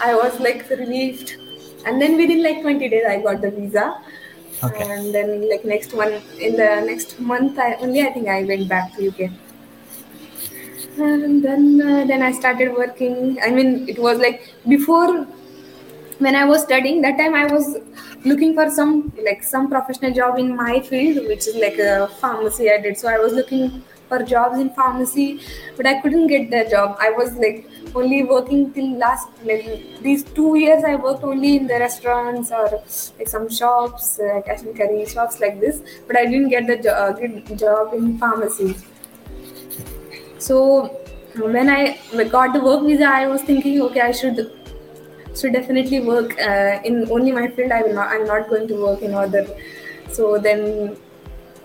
[0.00, 1.36] i was like relieved.
[1.84, 4.00] And then within like 20 days i got the visa
[4.64, 4.84] Okay.
[4.84, 8.68] and then like next one in the next month i only i think i went
[8.68, 9.30] back to uk
[10.98, 13.38] and then uh, then i started working.
[13.42, 15.26] I mean it was like before
[16.18, 17.76] when i was studying that time i was
[18.24, 22.70] looking for some like some professional job in my field which is like a pharmacy
[22.70, 22.96] i did.
[22.96, 23.82] So i was looking
[24.14, 25.28] for jobs in pharmacy
[25.76, 29.68] but i couldn't get the job i was like only working till last like
[30.08, 32.66] these two years i worked only in the restaurants or
[33.18, 36.76] like some shops uh, cash and carry shops like this but i didn't get the
[36.88, 38.74] jo- uh, get job in pharmacy
[40.38, 41.00] so
[41.36, 41.98] when I
[42.30, 44.50] got the work visa, I was thinking, okay, I should
[45.34, 47.72] should definitely work uh, in only my field.
[47.72, 48.08] I will not.
[48.08, 49.46] I'm not going to work in other.
[50.12, 50.96] So then,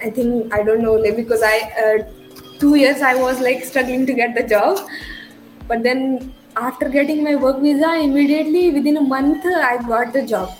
[0.01, 2.18] I think I don't know because I uh,
[2.59, 4.79] two years I was like struggling to get the job,
[5.67, 10.51] but then after getting my work visa, immediately within a month I got the job.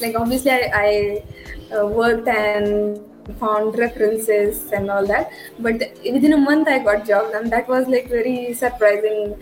[0.00, 3.00] Like obviously I, I uh, worked and
[3.38, 5.30] found references and all that.
[5.58, 9.36] But within a month i got job and that was like very surprising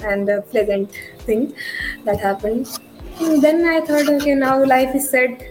[0.00, 1.54] and pleasant thing
[2.04, 2.80] that happened.
[3.20, 5.42] And then i thought okay now life is set.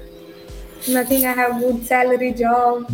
[0.88, 2.90] Nothing i have good salary job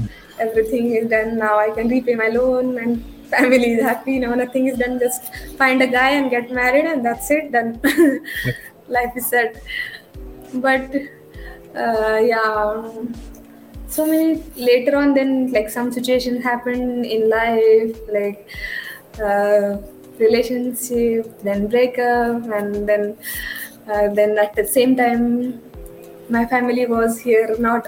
[0.47, 1.37] everything is done.
[1.37, 3.03] Now i can repay my loan and
[3.33, 4.19] family is happy.
[4.19, 4.99] Now nothing is done.
[4.99, 7.51] Just find a guy and get married and that's it.
[7.51, 7.81] Done.
[8.87, 9.61] Life is set.
[10.53, 10.95] But
[11.75, 12.91] uh, yeah
[13.95, 18.47] so many later on then like some situations happen in life like
[19.21, 19.77] uh,
[20.17, 23.15] relationship then breakup and then
[23.91, 25.61] uh, then at the same time
[26.29, 27.87] my family was here not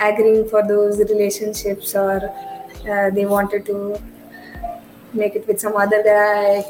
[0.00, 2.16] agreeing for those relationships or
[2.90, 4.00] uh, they wanted to
[5.12, 6.64] make it with some other guy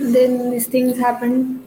[0.00, 1.62] then these things happened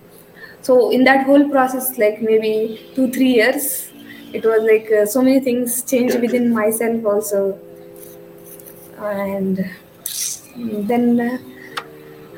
[0.61, 3.89] so in that whole process like maybe two three years
[4.33, 7.59] it was like uh, so many things changed within myself also.
[8.99, 9.65] And
[10.55, 11.37] then uh,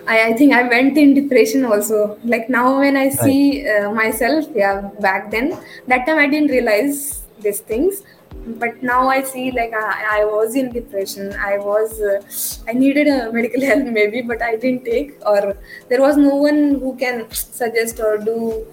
[0.08, 2.18] I, I think i went in depression also.
[2.24, 7.24] Like now when i see uh, myself yeah back then that time i didn't realize
[7.40, 8.04] these things
[8.46, 11.34] but now i see like i, I was in depression.
[11.34, 12.22] I was uh,
[12.68, 15.56] i needed a medical help maybe but i didn't take or
[15.90, 18.66] there was no one who can suggest or do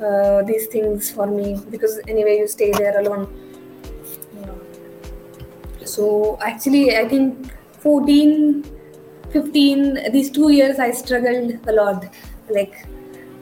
[0.00, 3.28] uh, these things for me because anyway you stay there alone.
[5.84, 8.64] So actually i think 14
[9.30, 12.06] 15 these two years i struggled a lot
[12.48, 12.86] like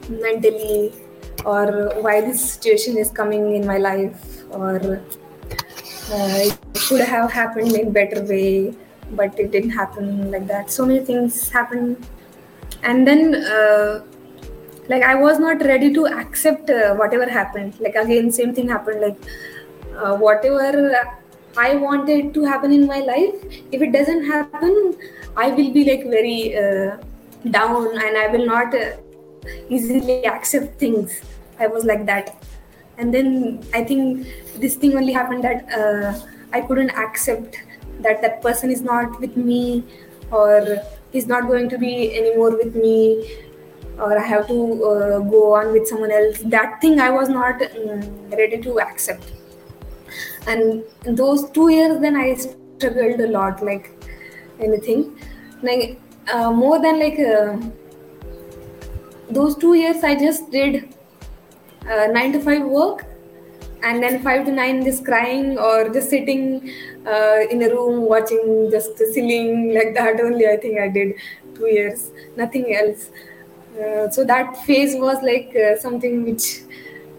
[0.09, 0.91] mentally
[1.45, 5.01] or why this situation is coming in my life or
[6.11, 8.73] it should have happened in better way
[9.11, 10.71] but it didn't happen like that.
[10.71, 12.07] So many things happened.
[12.83, 14.03] And then uh,
[14.89, 17.79] like i was not ready to accept uh, whatever happened.
[17.79, 19.17] Like again same thing happened like
[19.97, 20.95] uh, whatever
[21.55, 23.35] i wanted to happen in my life
[23.71, 24.95] if it doesn't happen
[25.37, 26.97] i will be like very uh,
[27.51, 28.93] down and i will not uh,
[29.69, 31.21] easily accept things.
[31.59, 32.35] I was like that
[32.97, 34.27] and then i think
[34.63, 36.13] this thing only happened that uh,
[36.53, 37.57] i couldn't accept
[38.01, 39.83] that that person is not with me
[40.31, 40.77] or
[41.13, 43.39] is not going to be anymore with me
[43.97, 44.59] or i have to
[44.91, 46.39] uh, go on with someone else.
[46.45, 49.31] That thing i was not um, ready to accept.
[50.47, 53.91] And those two years then i struggled a lot like
[54.59, 55.17] anything.
[55.61, 56.01] Like
[56.31, 57.57] uh, more than like uh,
[59.29, 60.95] those two years i just did
[61.89, 63.05] uh, nine to five work
[63.83, 66.73] and then five to nine just crying or just sitting
[67.05, 71.13] uh, in a room watching just the ceiling like that only i think i did
[71.55, 73.09] two years nothing else.
[73.73, 76.61] Uh, so that phase was like uh, something which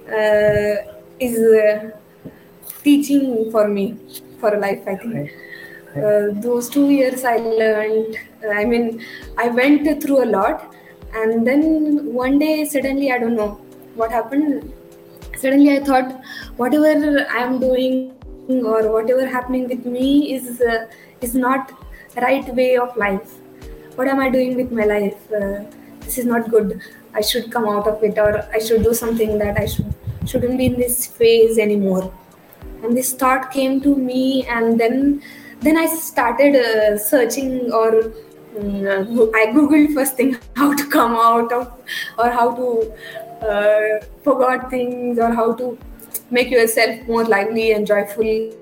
[0.09, 0.77] uh,
[1.19, 1.91] is uh,
[2.85, 3.97] teaching for me
[4.41, 5.33] for life i think.
[5.97, 8.17] Uh, those two years i learned
[8.53, 9.01] i mean
[9.39, 10.75] i went through a lot
[11.15, 13.64] and then one day suddenly i don't know
[13.95, 14.73] what happened?
[15.37, 16.21] Suddenly i thought
[16.57, 18.13] whatever i am doing
[18.49, 20.87] or whatever happening with me is uh,
[21.21, 21.73] is not
[22.17, 23.35] right way of life.
[23.97, 25.33] What am i doing with my life?
[25.33, 25.65] Uh,
[26.01, 26.81] this is not good.
[27.15, 29.95] I should come out of it or i should do something that i should
[30.27, 32.13] shouldn't be in this phase anymore.
[32.83, 35.23] And this thought came to me and then
[35.61, 37.91] then i started uh, searching or
[38.57, 41.73] mm, i googled first thing how to come out of
[42.19, 42.67] or how to
[43.43, 45.79] uh, forget things or how to
[46.31, 48.53] make yourself more lively and joyful.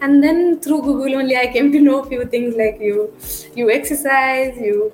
[0.00, 3.14] And then through google only i came to know a few things like you
[3.54, 4.92] you exercise you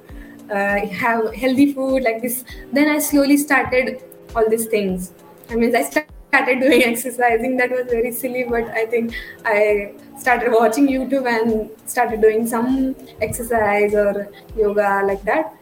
[0.50, 2.44] uh, have healthy food like this.
[2.72, 4.02] Then i slowly started
[4.36, 5.12] all these things.
[5.50, 7.56] I mean i started doing exercising.
[7.56, 12.94] That was very silly but i think i started watching youtube and started doing some
[13.20, 15.54] exercise or yoga like that.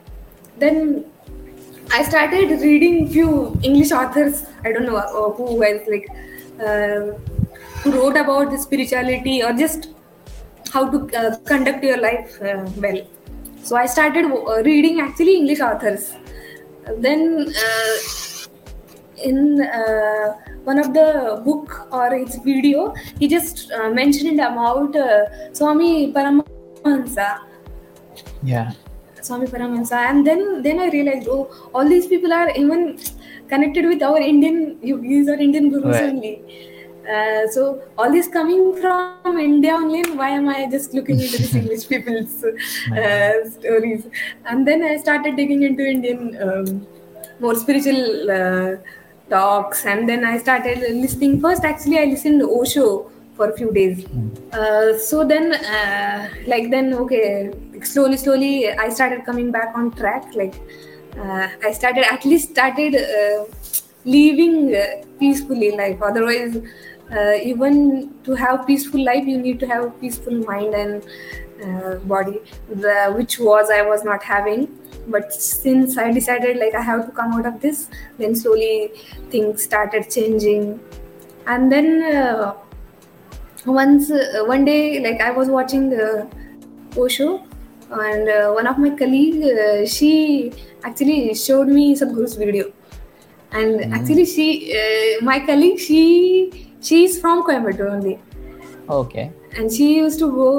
[0.58, 1.06] Then
[1.92, 4.44] I started reading few English authors.
[4.64, 6.06] I don't know uh, who was like
[6.60, 7.18] uh,
[7.82, 9.88] who wrote about the spirituality or just
[10.72, 13.00] how to uh, conduct your life uh, well.
[13.64, 16.14] So I started uh, reading actually English authors.
[16.98, 17.52] Then
[19.24, 19.58] in
[20.64, 24.94] one of the book or its video, he just mentioned about
[25.52, 27.40] Swami Paramahansa.
[28.42, 28.72] Yeah.
[29.24, 32.98] Swami Paramahansa, and then then I realized, oh, all these people are even
[33.48, 36.10] connected with our Indian yogis or Indian gurus Right.
[36.10, 36.34] only.
[37.10, 40.02] Uh, so all this coming from India only.
[40.20, 44.06] Why am I just looking into these English people's uh, stories?
[44.44, 46.86] And then I started digging into Indian um,
[47.40, 48.76] more spiritual uh,
[49.30, 51.40] talks, and then I started listening.
[51.40, 54.04] First, actually, I listened to Osho for a few days.
[54.52, 57.50] Uh, so then, uh, like then, okay,
[57.82, 60.34] slowly, slowly, I started coming back on track.
[60.34, 60.56] Like
[61.18, 63.46] uh, I started at least started uh,
[64.04, 64.84] living uh,
[65.18, 66.02] peacefully life.
[66.10, 66.60] Otherwise,
[67.16, 72.38] uh, even to have peaceful life, you need to have a peaceful mind and body,
[72.68, 74.68] the, which was I was not having.
[75.08, 77.88] But since I decided like I have to come out of this,
[78.18, 78.92] then slowly
[79.30, 80.80] things started changing,
[81.46, 81.86] and then.
[83.66, 86.26] Once uh, one day like i was watching the
[86.96, 87.42] osho
[87.90, 90.52] and uh, one of my colleague uh, she
[90.82, 92.66] actually showed me sadhguru's video
[93.52, 93.94] and Mm.
[93.98, 94.46] actually she
[94.80, 96.02] uh, my colleague she
[96.88, 98.18] she's from coimbatore only
[98.98, 99.30] Okay.
[99.56, 100.52] and she used to go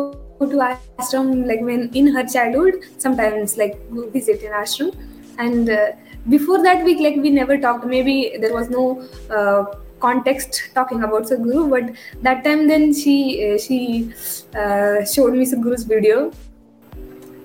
[0.53, 3.75] to ashram like when in her childhood sometimes like
[4.17, 4.91] visit in ashram
[5.45, 5.91] and uh,
[6.35, 8.85] before that week like we never talked maybe there was no
[9.37, 9.63] uh,
[10.01, 13.15] context talking about Sadhguru but that time then she
[13.47, 13.79] uh, she
[14.55, 16.31] uh, showed me Sadhguru's video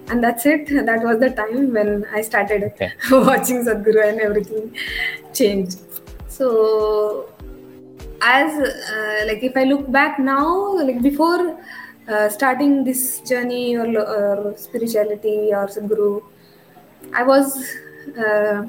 [0.09, 2.93] and that's it that was the time when I started Okay.
[3.31, 4.77] watching Sadhguru and everything
[5.33, 5.81] changed
[6.29, 7.29] so
[8.23, 11.59] as uh, like if I look back now, like before
[12.09, 16.23] uh, starting this journey or, or spirituality or Sadhguru,
[17.15, 17.57] I was
[18.19, 18.67] uh,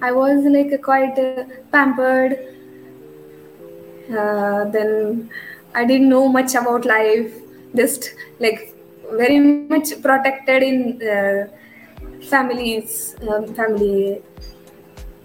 [0.00, 2.53] I was like a quite uh, pampered.
[4.10, 5.30] Uh, then
[5.74, 7.32] I didn't know much about life.
[7.74, 8.74] Just like
[9.12, 11.48] very much protected in uh,
[12.28, 14.22] families, um, family.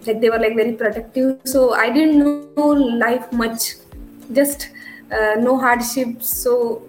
[0.05, 1.39] Like they were like very protective.
[1.43, 2.67] So i didn't know
[3.05, 3.75] life much.
[4.31, 4.69] Just
[5.11, 6.29] uh, no hardships.
[6.29, 6.83] So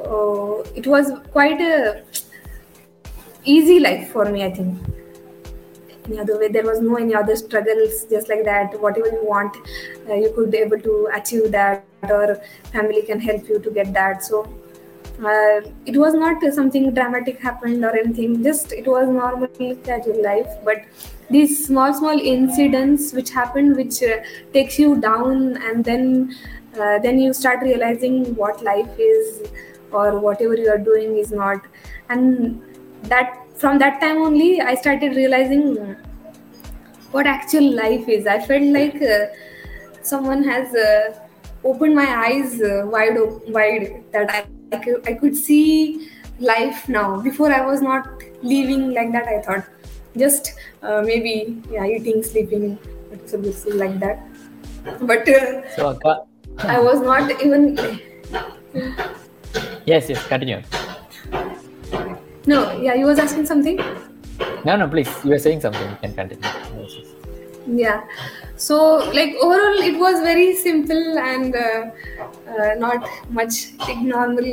[0.00, 2.04] uh, it was quite a
[3.44, 4.78] easy life for me i think
[6.12, 6.48] any other way.
[6.48, 8.80] There was no any other struggles just like that.
[8.80, 9.56] Whatever you want
[10.08, 12.36] uh, you could be able to achieve that or
[12.72, 14.24] family can help you to get that.
[14.24, 14.42] So
[15.24, 18.42] uh, it was not something dramatic happened or anything.
[18.42, 20.48] Just it was normal casual life.
[20.64, 20.84] But
[21.30, 24.16] these small small incidents which happen which uh,
[24.52, 26.34] takes you down and then
[26.78, 29.48] uh, then you start realizing what life is
[29.92, 31.60] or whatever you are doing is not.
[32.08, 32.62] And
[33.04, 35.64] that from that time only i started realizing
[37.12, 38.26] what actual life is.
[38.26, 39.26] I felt like uh,
[40.02, 41.18] someone has uh,
[41.62, 46.08] opened my eyes uh, wide wide that I, I could, I could see
[46.40, 47.20] life now.
[47.20, 48.08] Before i was not
[48.42, 49.64] living like that i thought.
[50.16, 52.78] Just uh, maybe yeah eating sleeping
[53.26, 53.38] so
[53.74, 54.26] like that.
[55.00, 56.22] But uh, So, Akka,
[56.58, 57.76] i was not even
[59.84, 60.62] yes, yes, continue.
[62.46, 63.78] No yeah you was asking something
[64.64, 65.10] No, no, please.
[65.24, 65.88] You were saying something.
[65.90, 66.50] You can continue.
[67.66, 68.04] Yeah
[68.56, 68.76] so
[69.18, 71.90] like overall it was very simple and uh,
[72.50, 74.50] uh, not much like normal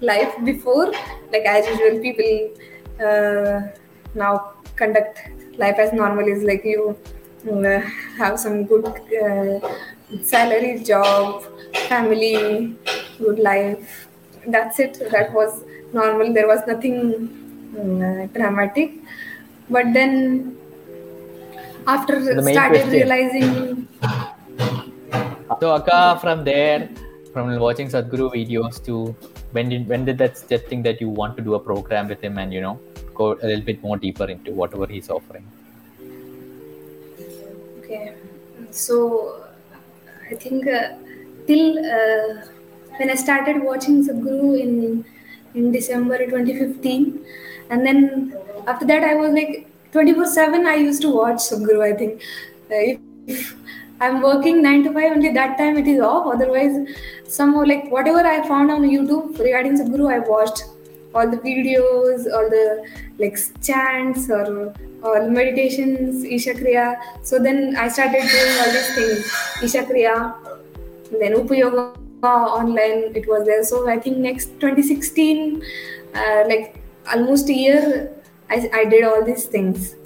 [0.00, 0.86] life before
[1.32, 2.32] like as usual people
[3.06, 3.60] uh,
[4.14, 5.20] now conduct
[5.58, 6.96] life as normal is like you
[7.50, 7.80] uh,
[8.16, 9.58] have some good uh,
[10.22, 11.44] salary job
[11.88, 12.74] family
[13.18, 14.08] good life
[14.46, 15.63] that's it that was
[15.94, 16.98] normal there was nothing
[17.78, 18.92] uh, dramatic.
[19.70, 20.56] But then
[21.86, 23.88] after The started realizing
[25.60, 26.88] So, Akka, from there,
[27.32, 29.14] from watching Sadhguru videos to
[29.52, 32.22] when did when did that that thing that you want to do a program with
[32.22, 32.80] him and you know
[33.14, 35.46] go a little bit more deeper into whatever he's offering?
[37.78, 38.14] Okay,
[38.70, 39.44] so
[40.30, 40.94] I think uh,
[41.46, 42.46] till uh,
[42.98, 45.04] when I started watching Sadhguru in
[45.54, 47.24] in December 2015,
[47.70, 48.36] and then
[48.66, 50.66] after that I was like 24/7.
[50.66, 51.82] I used to watch Sadhguru.
[51.82, 52.22] I think
[52.70, 53.56] uh, if,
[54.00, 56.26] I'm working nine to five, only that time it is off.
[56.34, 56.78] Otherwise,
[57.28, 60.64] somehow like whatever I found on YouTube regarding Sadhguru, I watched
[61.14, 62.86] all the videos, all the
[63.18, 66.96] like chants or all meditations, Isha Kriya.
[67.22, 70.34] So then I started doing all these things, Isha Kriya,
[71.20, 73.62] then Upayoga online, it was there.
[73.64, 75.62] So I think next 2016,
[76.14, 76.80] uh, like
[77.12, 78.12] almost a year,
[78.50, 79.96] I, I did all these things.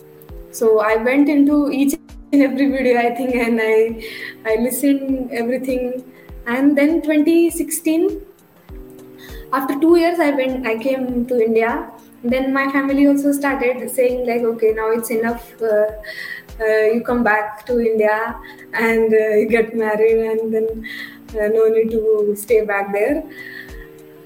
[0.52, 1.94] So I went into each
[2.32, 4.02] and every video, I think, and I
[4.44, 6.04] I listened everything.
[6.46, 8.24] And then 2016,
[9.52, 11.90] after two years i went i came to india
[12.22, 15.86] then my family also started saying like okay now it's enough uh,
[16.60, 18.36] uh, you come back to india
[18.74, 23.24] and uh, you get married and then uh, no need to stay back there.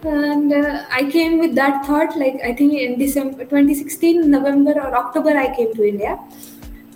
[0.05, 4.97] And uh, i came with that thought like i think in december 2016 november or
[4.97, 6.19] october i came to india.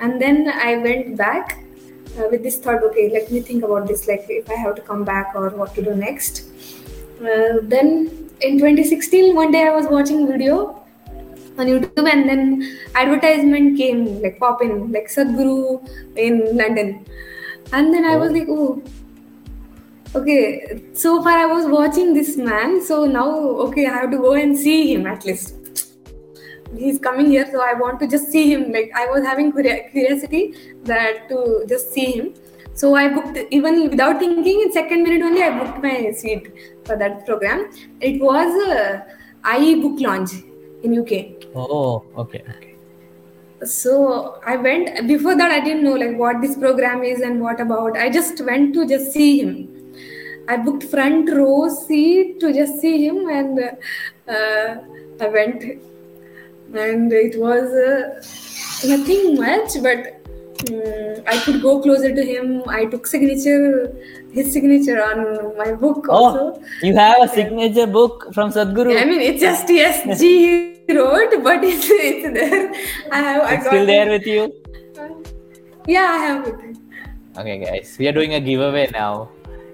[0.00, 1.62] And then i went back
[2.18, 4.82] uh, with this thought okay let me think about this like if i have to
[4.82, 6.48] come back or what to do next.
[7.20, 10.82] Uh, then in 2016 one day i was watching video
[11.58, 15.80] on youtube and then advertisement came like pop in like sadhguru
[16.16, 17.06] in london.
[17.72, 18.82] And then i was like oh
[20.16, 23.28] okay so far i was watching this man so now
[23.66, 25.52] okay i have to go and see him at least.
[26.76, 30.54] He's coming here so i want to just see him like i was having curiosity
[30.84, 32.34] that to just see him.
[32.74, 36.50] So i booked even without thinking in second minute only i booked my seat
[36.84, 37.70] for that program.
[38.00, 39.00] It was uh,
[39.58, 40.32] IE book launch
[40.82, 41.12] in uk
[41.54, 42.74] Oh, okay, okay.
[43.64, 47.60] so i went before that i didn't know like what this program is and what
[47.60, 47.96] about.
[47.96, 49.75] I just went to just see him
[50.48, 53.58] i booked front row seat to just see him and
[54.36, 54.70] uh,
[55.24, 55.62] i went
[56.84, 57.98] and it was uh,
[58.92, 60.00] nothing much but
[60.66, 63.92] mm, i could go closer to him i took signature
[64.36, 65.18] his signature on
[65.58, 68.96] my book also Oh, you have a signature book from Sadhguru.
[69.02, 72.64] i mean it's just yes g wrote but it's, it's there
[73.12, 74.12] i have I it's got still there it.
[74.16, 74.42] with you.
[75.86, 76.76] yeah i have it
[77.38, 79.28] Okay, guys, we are doing a giveaway now.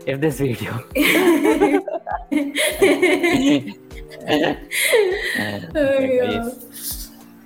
[0.07, 0.85] If this video.
[4.25, 6.51] Oh, yeah.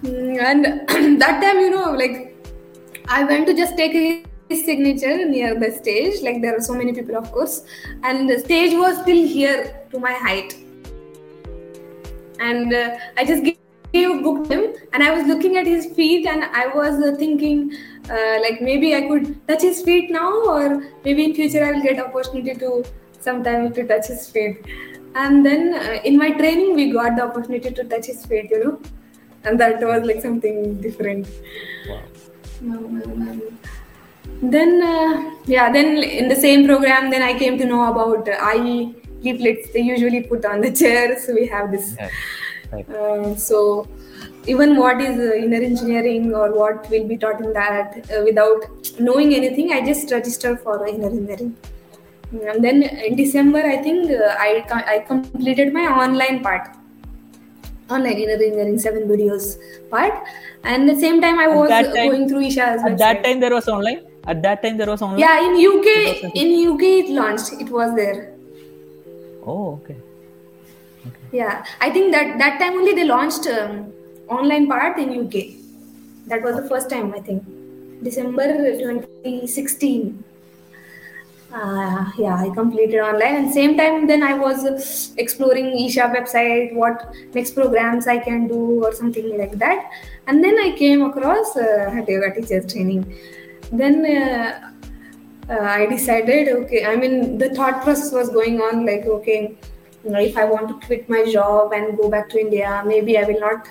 [0.02, 0.64] Mm, and
[1.20, 2.36] that time, you know, like
[3.09, 3.92] I went to just take
[4.48, 6.22] his signature near the stage.
[6.22, 7.64] Like there are so many people, of course,
[8.02, 10.54] and the stage was still here to my height.
[12.38, 13.57] And uh, I just gave,
[13.97, 17.72] gave booked him, and I was looking at his feet, and I was uh, thinking,
[18.11, 20.66] uh, like maybe I could touch his feet now, or
[21.05, 22.84] maybe in future I will get opportunity to
[23.20, 24.74] sometime to touch his feet.
[25.14, 28.64] And then uh, in my training, we got the opportunity to touch his feet, you
[28.64, 28.80] know,
[29.44, 31.26] and that was like something different.
[32.61, 33.42] Um,
[34.42, 38.55] then uh, yeah then in the same program then i came to know about uh,
[38.55, 41.97] IE leaflets they usually put on the chairs we have this.
[42.73, 42.89] Right.
[42.91, 43.87] uh, so
[44.47, 48.64] even what is uh, inner engineering or what will be taught in that uh, without
[48.99, 51.55] knowing anything i just registered for inner engineering
[52.53, 54.64] and then in december i think uh, I,
[54.95, 56.75] I completed my online part
[57.91, 59.57] online inner engineering seven videos
[59.91, 60.14] part
[60.64, 63.69] and the same time i was time- going through isha's At that time there was
[63.69, 64.01] online.
[64.33, 65.21] At that time there was online.
[65.21, 67.53] Yeah, in UK, in UK it launched.
[67.64, 68.35] It was there.
[69.47, 69.97] Oh, okay.
[71.37, 73.93] Yeah, I think that that time only they launched um,
[74.28, 75.34] online part in UK.
[76.28, 77.43] That was the first time I think,
[78.03, 78.47] December
[78.78, 80.24] 2016.
[81.53, 87.07] Uh, yeah, I completed online, and same time then I was exploring Isha website, what
[87.34, 89.91] next programs I can do or something like that,
[90.26, 93.14] and then I came across uh, Yoga teachers training.
[93.70, 94.72] Then uh,
[95.51, 99.57] uh, I decided, okay, I mean, the thought process was going on like, okay,
[100.14, 103.40] if I want to quit my job and go back to India, maybe I will
[103.40, 103.68] not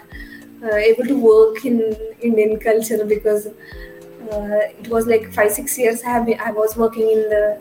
[0.63, 6.03] uh, able to work in Indian culture because uh, it was like five six years
[6.03, 7.59] I have I was working in the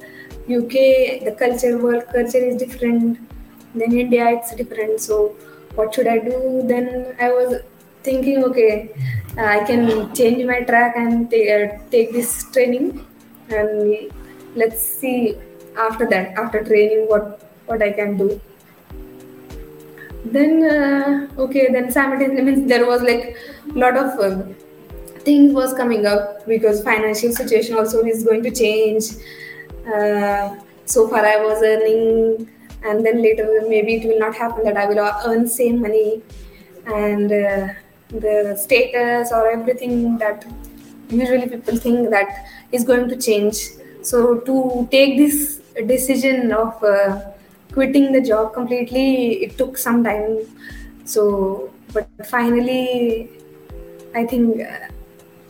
[0.49, 1.25] UK.
[1.25, 3.19] The culture, world culture is different.
[3.75, 5.01] Then India, it's different.
[5.01, 5.37] So
[5.75, 6.63] what should I do?
[6.65, 7.61] Then I was
[8.03, 8.91] thinking, okay,
[9.37, 13.05] I can change my track and ta- uh, take this training,
[13.49, 14.13] and
[14.55, 15.37] let's see
[15.77, 18.41] after that, after training, what what I can do.
[20.25, 23.37] Then uh, okay, then simultaneously means there was like
[23.75, 24.55] a lot of um,
[25.21, 29.05] things was coming up because financial situation also is going to change.
[29.87, 30.57] Uh,
[30.87, 32.51] so far I was earning,
[32.83, 36.23] and then later maybe it will not happen that I will earn same money,
[36.87, 37.69] and uh,
[38.09, 40.47] the status or everything that
[41.09, 43.57] usually people think that is going to change.
[44.03, 47.21] So to take this decision of uh,
[47.75, 50.39] quitting the job completely, it took some time.
[51.05, 53.31] So, but finally,
[54.15, 54.89] I think uh,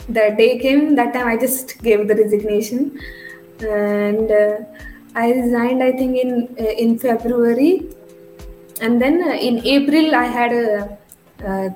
[0.08, 0.94] the day came.
[0.96, 2.98] That time I just gave the resignation,
[3.60, 4.56] and uh,
[5.14, 5.82] I resigned.
[5.82, 7.72] I think in uh, in February,
[8.80, 10.98] and then uh, in April I had a,
[11.44, 11.74] a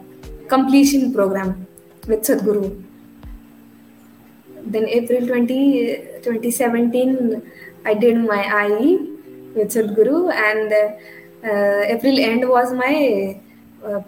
[0.48, 1.66] completion program
[2.06, 2.84] with Sadhguru.
[4.70, 7.42] Then April 20, 2017,
[7.86, 9.17] I did my IE
[9.58, 13.40] with Sadhguru, and uh, uh, April end was my
[13.84, 14.00] uh,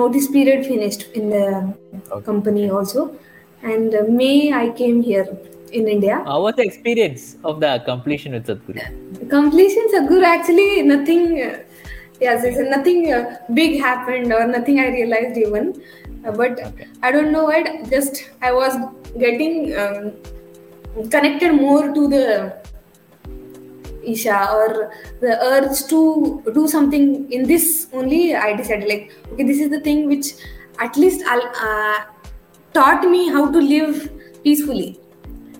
[0.00, 1.46] notice period finished in the
[2.12, 2.24] Okay.
[2.24, 3.16] company also.
[3.62, 5.26] And uh, May I came here
[5.72, 6.22] in India.
[6.24, 8.82] How was the experience of the completion with Sadhguru?
[9.28, 11.58] completion sadhguru actually nothing uh,
[12.20, 15.66] yes nothing uh, big happened or nothing i realized even
[16.28, 16.86] Uh, but Okay.
[17.06, 18.16] i don't know what just
[18.48, 18.74] i was
[19.22, 20.02] getting um,
[21.14, 22.24] connected more to the
[24.04, 29.60] isha or the urge to do something in this only i decided like okay this
[29.60, 30.32] is the thing which
[30.80, 32.04] at least uh,
[32.72, 34.10] taught me how to live
[34.42, 35.00] peacefully.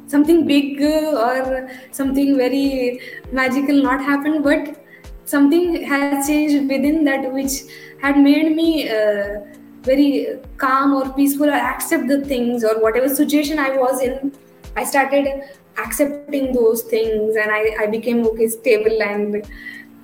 [0.06, 3.00] Something big uh, or something very
[3.32, 4.84] magical not happened but
[5.24, 7.62] something has changed within that which
[8.02, 9.40] had made me uh,
[9.82, 11.48] very calm or peaceful.
[11.48, 14.32] Or accept the things or whatever situation i was in
[14.76, 15.42] i started
[15.78, 19.44] accepting those things and i, I became okay stable and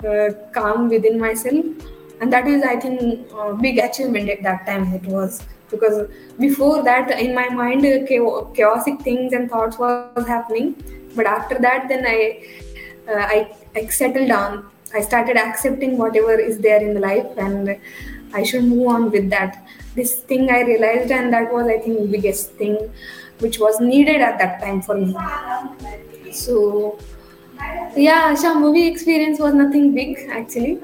[0.04, 1.64] uh, calm within myself.
[2.20, 5.42] And that is i think a big achievement at that time it was.
[5.70, 6.08] Because
[6.38, 10.76] before that in my mind chaotic things and thoughts was happening.
[11.14, 12.42] But after that then i
[13.08, 14.68] uh, I, I settled down.
[14.94, 17.78] I started accepting whatever is there in the life and
[18.34, 19.65] i should move on with that
[19.96, 22.76] this thing i realized and that was i think the biggest thing
[23.40, 25.14] which was needed at that time for me
[26.32, 26.98] so
[27.96, 30.80] yeah Shambhavi experience was nothing big actually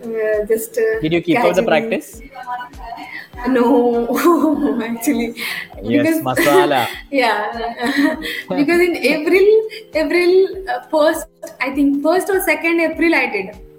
[0.00, 2.22] uh, just uh, Did you keep up the practice?
[3.48, 4.08] No,
[4.82, 5.34] actually.
[5.82, 6.88] Yes, masala.
[7.10, 7.52] Yeah,
[8.48, 9.46] because in April,
[9.94, 10.32] April
[10.68, 11.26] uh, first,
[11.60, 13.69] I think first or second April, I did.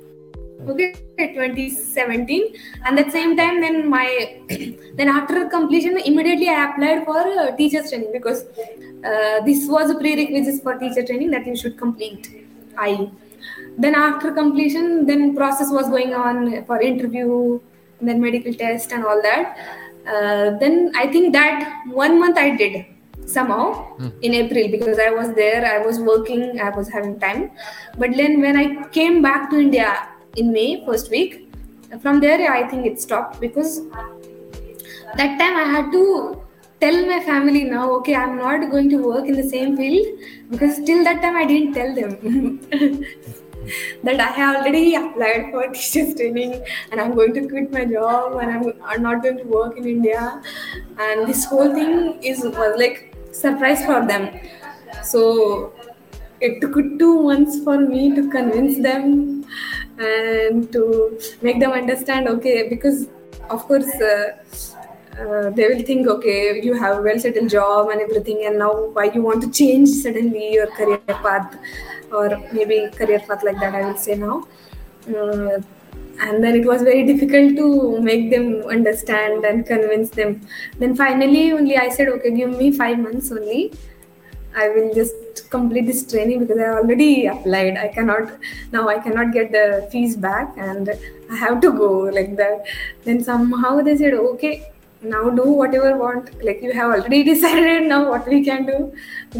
[0.67, 2.53] Okay, 2017,
[2.85, 4.41] and at the same time, then my
[4.95, 8.43] then after completion, immediately I applied for uh, teachers training because
[9.03, 12.47] uh, this was a prerequisite for teacher training that you should complete.
[12.77, 13.09] I
[13.77, 17.59] then after completion, then process was going on for interview,
[17.99, 19.57] then medical test and all that.
[20.07, 22.85] Uh, then I think that one month I did
[23.25, 24.09] somehow Hmm.
[24.21, 27.51] in April because I was there, I was working, I was having time.
[27.97, 31.49] But then when I came back to India in May first week,
[32.01, 33.81] from there I think it stopped because
[35.17, 36.41] that time I had to
[36.79, 40.19] tell my family now, okay, I'm not going to work in the same field
[40.49, 42.59] because till that time I didn't tell them
[44.03, 48.37] that I have already applied for teachers training and I'm going to quit my job
[48.41, 50.41] and I'm, I'm not going to work in India.
[50.97, 54.39] And this whole thing is was like surprise for them.
[55.03, 55.73] So
[56.39, 59.45] it took two months for me to convince them
[60.01, 60.83] and to
[61.41, 63.07] make them understand okay because
[63.49, 64.37] of course uh,
[65.19, 68.71] uh, they will think okay you have a well settled job and everything and now
[68.97, 71.57] why you want to change suddenly your career path
[72.11, 74.47] or maybe career path like that i will say now.
[75.07, 75.61] Uh,
[76.23, 80.41] and then it was very difficult to make them understand and convince them.
[80.77, 83.73] Then finally only i said okay give me five months only
[84.55, 87.77] I will just complete this training because I already applied.
[87.77, 88.31] I cannot
[88.71, 90.89] now I cannot get the fees back and
[91.31, 92.65] I have to go like that.
[93.03, 94.71] Then somehow they said, okay,
[95.01, 96.43] now do whatever want.
[96.43, 98.93] Like you have already decided now what we can do.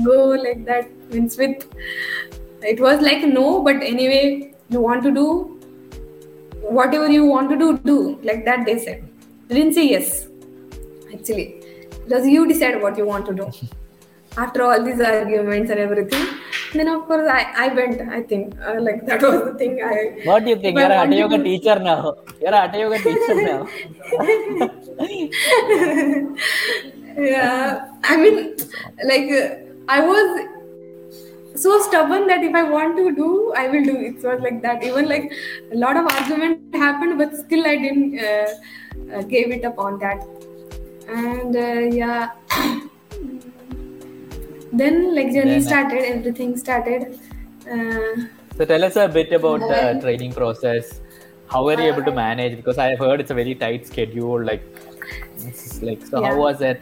[0.05, 0.89] Go like that.
[1.11, 1.65] Means with
[2.61, 5.59] it was like no, but anyway, you want to do
[6.61, 8.19] whatever you want to do, do.
[8.23, 9.07] Like that they said.
[9.47, 10.27] They didn't say yes.
[11.13, 11.61] Actually.
[12.05, 13.51] Because you decide what you want to do
[14.37, 16.27] after all these arguments and everything
[16.73, 20.15] then of course i i went i think uh, like that was the thing i
[20.25, 20.77] What do you think?
[20.77, 22.15] You're a Hatha Yoga teacher now.
[22.41, 23.67] You're a Hatha Yoga teacher now.
[27.17, 28.55] yeah i mean
[29.03, 29.55] like uh,
[29.87, 30.47] i was
[31.55, 34.83] so stubborn that if i want to do i will do it was like that
[34.83, 35.31] even like
[35.71, 38.47] a lot of argument happened but still i didn't uh,
[39.13, 40.25] uh, gave it up on that
[41.09, 42.31] and uh, yeah
[44.71, 47.19] then like journey Then, uh, started everything started
[47.69, 48.15] uh,
[48.57, 51.01] So tell us a bit about the training process.
[51.47, 52.55] How were you able to manage?
[52.55, 54.43] Because I have heard it's a very tight schedule.
[54.43, 54.63] Like,
[55.81, 56.23] like so.
[56.23, 56.81] How was it?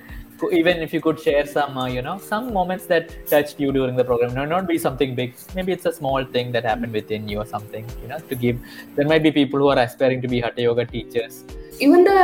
[0.51, 3.95] Even if you could share some, uh, you know, some moments that touched you during
[3.95, 4.33] the program.
[4.33, 5.33] No, not be something big.
[5.55, 7.85] Maybe it's a small thing that happened within you or something.
[8.01, 8.59] You know, to give.
[8.95, 11.43] There might be people who are aspiring to be Hatha Yoga teachers.
[11.85, 12.21] even the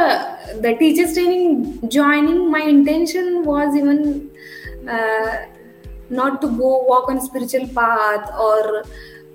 [0.64, 4.30] the teachers training joining my intention was even
[4.96, 5.46] uh,
[6.10, 8.84] not to go walk on spiritual path or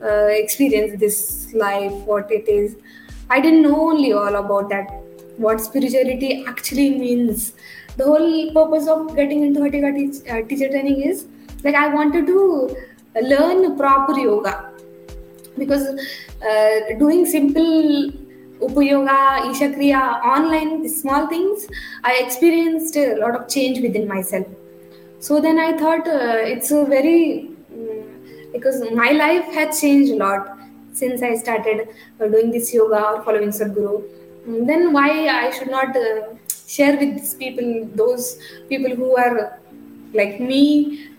[0.02, 2.76] uh, experience this life what it is.
[3.28, 4.90] I didn't know only all about that
[5.36, 7.52] what spirituality actually means.
[7.96, 11.26] The whole purpose of getting into Hatha teach, uh, teacher training is
[11.64, 12.76] like i wanted to
[13.22, 14.72] learn proper yoga.
[15.58, 15.86] Because
[16.42, 18.12] uh, doing simple
[18.60, 20.00] upayoga isha kriya
[20.34, 21.66] online small things
[22.04, 24.46] i experienced a lot of change within myself
[25.20, 30.16] so then i thought uh, it's a very mm, because my life has changed a
[30.16, 30.56] lot
[30.92, 31.88] since i started
[32.20, 34.02] uh, doing this yoga or following sadhguru.
[34.46, 36.20] Mm, then why i should not uh,
[36.66, 37.68] share with these people
[38.02, 39.60] those people who are
[40.12, 40.62] like me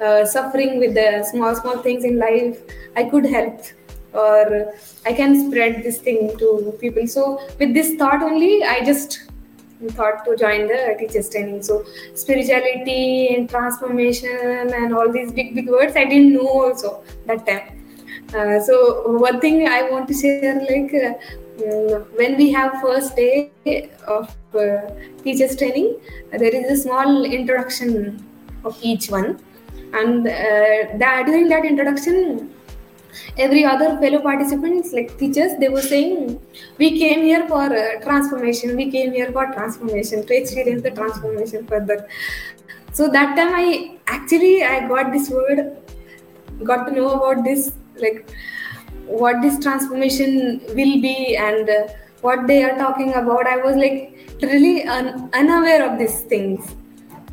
[0.05, 2.57] uh, suffering with the small small things in life.
[2.95, 3.61] I could help
[4.13, 4.73] or
[5.05, 7.07] i can spread this thing to people.
[7.07, 9.21] So with this thought only i just
[9.89, 11.63] thought to join the teachers training.
[11.63, 17.45] So spirituality and transformation and all these big big words i didn't know also that
[17.45, 17.77] time.
[18.33, 21.13] Uh, so one thing i want to share like uh,
[21.57, 23.51] mm, when we have first day
[24.07, 24.89] of uh,
[25.23, 25.97] teachers training
[26.31, 28.23] there is a small introduction
[28.63, 29.39] of each one.
[29.93, 32.53] And uh, during that introduction
[33.37, 36.39] every other fellow participants like teachers they were saying
[36.77, 38.75] we came here for uh, transformation.
[38.75, 40.25] We came here for transformation.
[40.25, 42.07] To experience the transformation further.
[42.93, 45.77] So that time i actually i got this word
[46.63, 48.29] got to know about this like
[49.05, 51.87] what this transformation will be and uh,
[52.21, 53.47] what they are talking about.
[53.47, 56.75] I was like really un- unaware of these things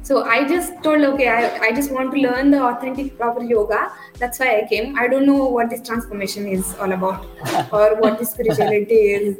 [0.08, 3.92] so i just told okay I, I just want to learn the authentic proper yoga
[4.18, 7.24] that's why i came i don't know what this transformation is all about
[7.72, 9.36] or what this spirituality is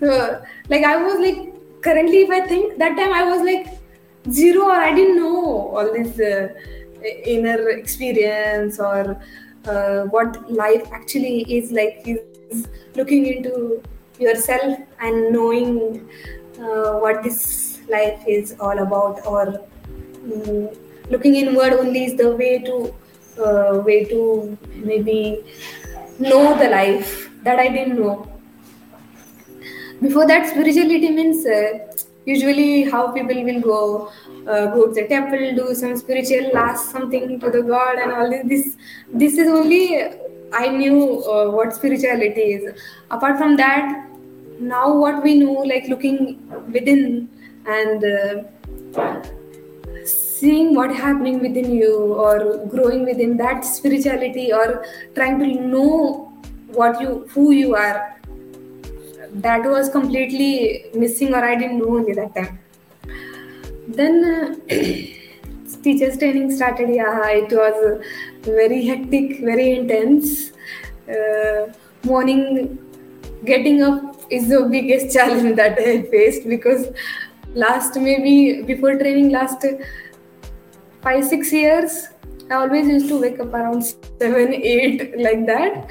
[0.00, 3.78] so like i was like currently, if I think that time I was like
[4.30, 6.48] zero, or I didn't know all this uh,
[7.24, 9.20] inner experience or
[9.64, 12.02] uh, what life actually is like.
[12.06, 13.82] Is looking into
[14.18, 16.08] yourself and knowing
[16.58, 19.67] uh, what this life is all about, or
[20.32, 20.68] um,
[21.10, 22.94] looking inward only is the way to
[23.42, 25.44] uh, way to maybe
[26.18, 28.26] know the life that I didn't know.
[30.00, 31.86] Before that spirituality means uh,
[32.24, 34.10] usually how people will go
[34.46, 38.30] uh, go to the temple do some spiritual ask something to the god and all
[38.30, 38.76] this.
[39.12, 40.04] This, is only
[40.52, 42.82] i knew uh, what spirituality is.
[43.10, 44.08] Apart from that
[44.60, 46.18] now what we know like looking
[46.72, 47.28] within
[47.66, 48.42] and uh,
[50.38, 54.84] seeing what happening within you or growing within that spirituality or
[55.14, 56.32] trying to know
[56.78, 58.18] what you who you are
[59.32, 62.58] that was completely missing or I didn't know only that time.
[63.88, 64.74] Then uh,
[65.82, 66.88] teachers training started.
[66.90, 68.04] Yeah, it was
[68.42, 70.52] very hectic, very intense.
[71.08, 71.72] Uh,
[72.04, 72.78] morning
[73.44, 76.88] getting up is the biggest challenge that I faced because
[77.54, 79.64] last maybe before training last
[81.02, 82.08] five six years
[82.50, 85.86] I always used to wake up around seven eight like that.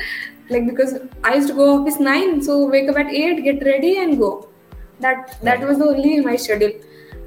[0.50, 0.94] Like because
[1.24, 4.50] i used to go office 9 so wake up at 8 get ready and go.
[5.00, 6.72] That that was only my schedule.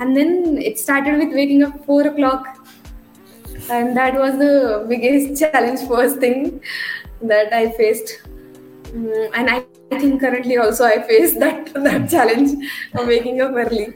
[0.01, 2.67] And then it started with waking up 4 o'clock.
[3.71, 6.61] And that was the biggest challenge first thing
[7.23, 8.23] that i faced.
[8.95, 12.51] Um, and I, think currently also i face that that challenge
[12.95, 13.87] of waking up early.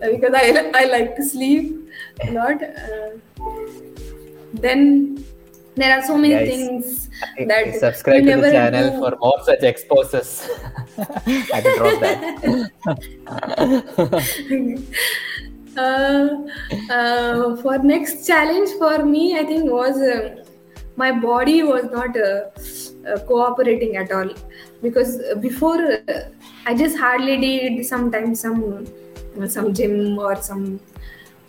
[0.00, 1.81] Because i i like to sleep
[2.30, 2.62] lot.
[2.62, 3.10] Uh,
[4.52, 5.24] then
[5.74, 7.08] there are so many Guys, things
[7.46, 8.98] that subscribe to the channel do.
[8.98, 10.48] for more such exposes.
[10.98, 12.70] I can drop that.
[15.74, 16.28] Uh,
[16.90, 20.44] uh, for next challenge for me i think was uh,
[20.96, 22.50] my body was not uh,
[23.08, 24.28] uh, cooperating at all.
[24.82, 26.24] Because before uh,
[26.66, 28.86] i just hardly did sometimes some
[29.48, 30.80] some gym or some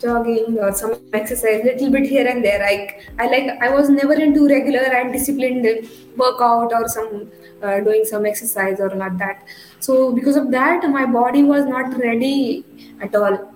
[0.00, 2.62] jogging or some exercise little bit here and there.
[2.64, 2.74] I
[3.18, 7.30] i like i was never into regular and disciplined workout or some
[7.62, 9.44] uh, doing some exercise or not that.
[9.80, 12.64] So because of that my body was not ready
[13.00, 13.50] at all.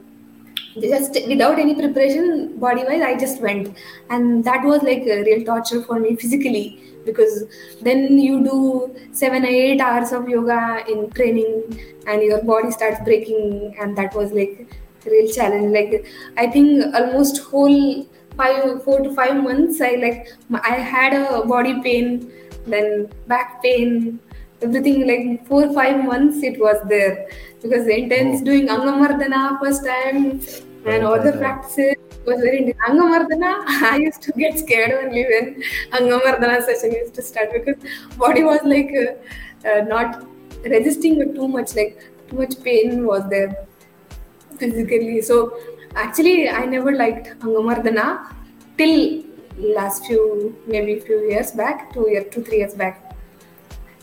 [0.80, 3.76] Just without any preparation body wise i just went.
[4.11, 6.82] And that was like a real torture for me physically.
[7.05, 7.45] Because
[7.80, 13.01] then you do seven or eight hours of yoga in training and your body starts
[13.03, 13.74] breaking.
[13.80, 14.68] And that was like
[15.14, 16.06] real challenge like
[16.36, 18.06] i think almost whole
[18.36, 20.28] five four to five months i like
[20.72, 22.30] i had a body pain
[22.66, 24.18] then back pain
[24.62, 27.28] everything like four five months it was there
[27.62, 28.44] because the intense oh.
[28.44, 30.40] doing angamardana first time
[30.86, 31.96] and all the practices
[32.28, 32.78] was very intense.
[32.88, 37.76] Angamardana, I used to get scared only when Angamardana session used to start because
[38.16, 40.24] body was like uh, uh, not
[40.64, 43.66] resisting too much, like too much pain was there
[44.59, 45.20] physically.
[45.22, 45.56] So
[45.94, 48.34] actually, I never liked Angamardana
[48.76, 49.24] till
[49.59, 53.04] last few maybe few years back, two year, two three years back.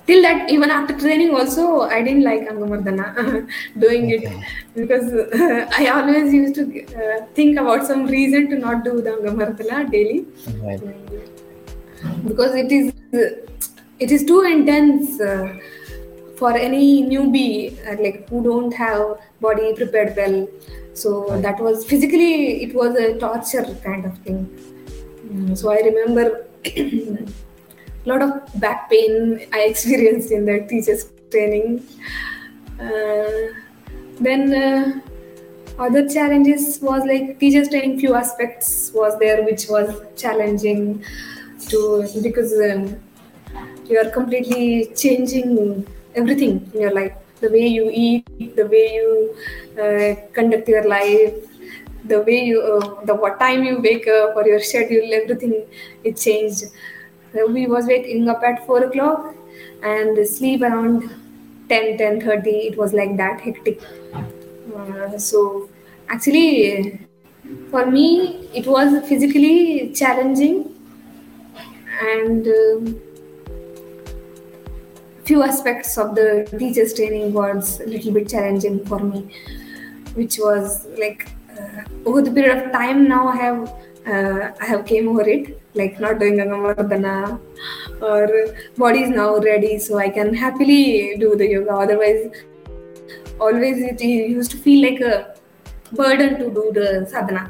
[0.08, 3.48] Till that, even after training, also I didn't like Angamardana
[3.80, 4.28] doing okay.
[4.28, 4.46] it
[4.76, 6.64] because uh, I always used to
[6.96, 10.26] uh, think about some reason to not do the Angamardana daily.
[10.62, 10.82] Right.
[12.28, 12.94] Because it is
[14.00, 15.58] it is too intense uh,
[16.38, 20.48] for any newbie uh, like who don't have body prepared well
[20.94, 21.42] so right.
[21.42, 24.40] that was physically it was a torture kind of thing
[25.28, 27.26] mm, so i remember a
[28.06, 31.86] lot of back pain i experienced in the teachers training
[32.80, 33.32] uh,
[34.20, 35.02] then uh,
[35.78, 41.04] other challenges was like teachers training few aspects was there which was challenging
[41.70, 42.96] to because um,
[43.90, 47.14] you are completely changing everything in your life.
[47.42, 49.36] The way you eat the way you
[49.82, 51.34] uh, conduct your life
[52.08, 55.66] the way you uh, the what time you wake up or your schedule everything
[56.04, 56.66] it changed.
[57.34, 59.36] Uh, we was waking up at 4 o'clock
[59.84, 61.10] and sleep around
[61.70, 63.82] 10 10 30 it was like that hectic.
[64.76, 65.70] Uh, so
[66.10, 67.00] actually
[67.72, 70.72] for me it was physically challenging
[72.02, 73.05] and uh,
[75.26, 76.28] few aspects of the
[76.60, 79.22] teachers training was a little bit challenging for me
[80.14, 81.28] which was like
[81.60, 83.60] uh, over the period of time now i have
[84.14, 87.40] uh, i have came over it like not doing angamardana
[88.10, 88.24] or
[88.78, 91.72] body is now ready so i can happily do the yoga.
[91.72, 92.24] Otherwise
[93.40, 95.36] always it used to feel like a
[95.92, 97.50] burden to do the sadhana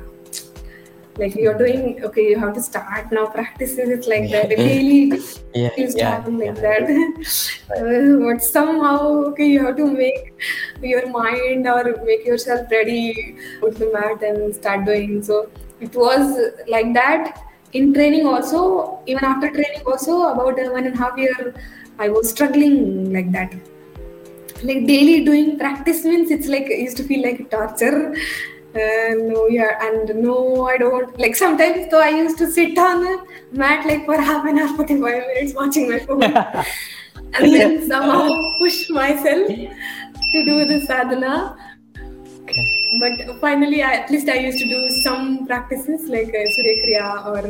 [1.18, 4.50] like you're doing okay you have to start now practices it's like that.
[4.50, 5.20] Daily
[5.54, 6.80] Yeah, used yeah, happen like yeah.
[6.80, 8.20] that.
[8.26, 8.98] But somehow
[9.30, 10.34] okay you have to make
[10.82, 15.24] your mind or make yourself ready put the mat and start doing.
[15.24, 15.50] So
[15.80, 17.42] it was like that
[17.74, 21.54] in training also even after training also about one and a half year
[22.00, 23.54] i was struggling like that.
[24.64, 28.16] Like daily doing practice means it's like it used to feel like torture
[28.76, 33.06] uh, no yeah and no i don't like sometimes though i used to sit on
[33.08, 33.14] a
[33.52, 36.24] mat like for half an hour 45 minutes watching my phone.
[37.38, 41.58] And then somehow push myself to do the sadhana.
[42.44, 42.66] Okay.
[43.00, 47.08] but finally I, at least i used to do some practices like uh, surya kriya
[47.32, 47.44] or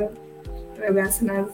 [0.98, 1.50] vyasanas.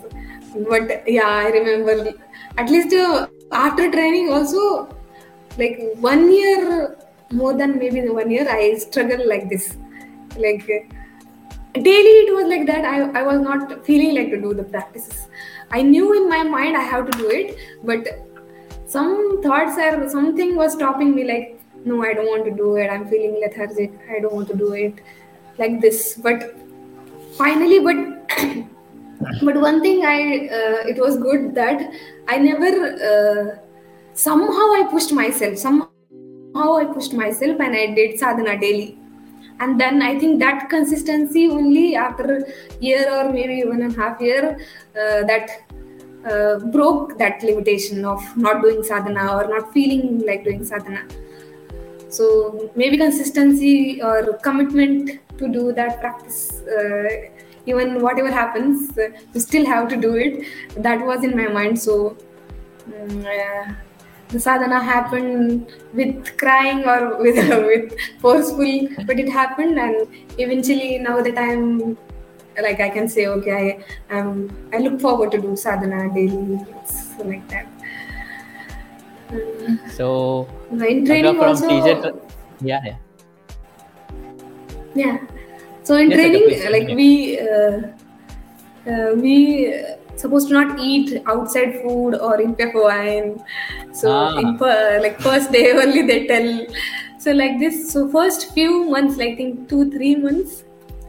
[0.70, 2.14] But yeah i remember
[2.58, 4.88] at least uh, after training also
[5.58, 6.98] like one year
[7.32, 9.78] more than maybe one year i struggled like this.
[10.38, 10.66] Like
[11.74, 12.86] daily it was like that.
[12.86, 15.28] I, I was not feeling like to do the practices.
[15.72, 18.08] I knew in my mind i have to do it but
[18.86, 22.90] some thoughts or something was stopping me like no i don't want to do it.
[22.90, 23.92] I'm feeling lethargic.
[24.10, 24.96] I don't want to do it.
[25.58, 26.16] Like this.
[26.16, 26.56] But
[27.38, 27.98] finally but
[29.46, 31.82] but one thing i uh, it was good that
[32.28, 32.72] i never
[33.12, 33.58] uh,
[34.14, 35.58] somehow i pushed myself
[36.54, 38.98] somehow i pushed myself and i did sadhana daily.
[39.60, 44.00] And then i think that consistency only after a year or maybe one and a
[44.02, 44.58] half year
[45.02, 45.50] uh, that
[46.26, 51.08] uh, broke that limitation of not doing sadhana or not feeling like doing sadhana.
[52.10, 57.10] So maybe consistency or commitment to do that practice uh,
[57.66, 60.46] even whatever happens uh, you still have to do it.
[60.76, 61.80] That was in my mind.
[61.80, 62.18] So
[62.90, 63.74] uh,
[64.32, 70.08] the sadhana happened with crying or with with forceful but it happened and
[70.46, 71.98] eventually now that i'm
[72.66, 73.54] like i can say okay
[74.10, 74.38] i um,
[74.74, 76.60] i look forward to do sadhana daily.
[76.82, 77.68] It's like that.
[79.32, 80.08] Mm, So,
[80.72, 82.20] in training from also to-
[82.60, 82.98] yeah, yeah.
[84.94, 85.18] yeah.
[85.84, 87.78] So in Yes, training like we uh,
[88.92, 92.56] uh, we uh, supposed to not eat outside food or in
[92.88, 93.30] wine
[94.02, 94.40] so Ah.
[94.42, 94.58] in
[95.06, 96.50] like first day only they tell.
[97.24, 100.64] So like this so first few months like think two three months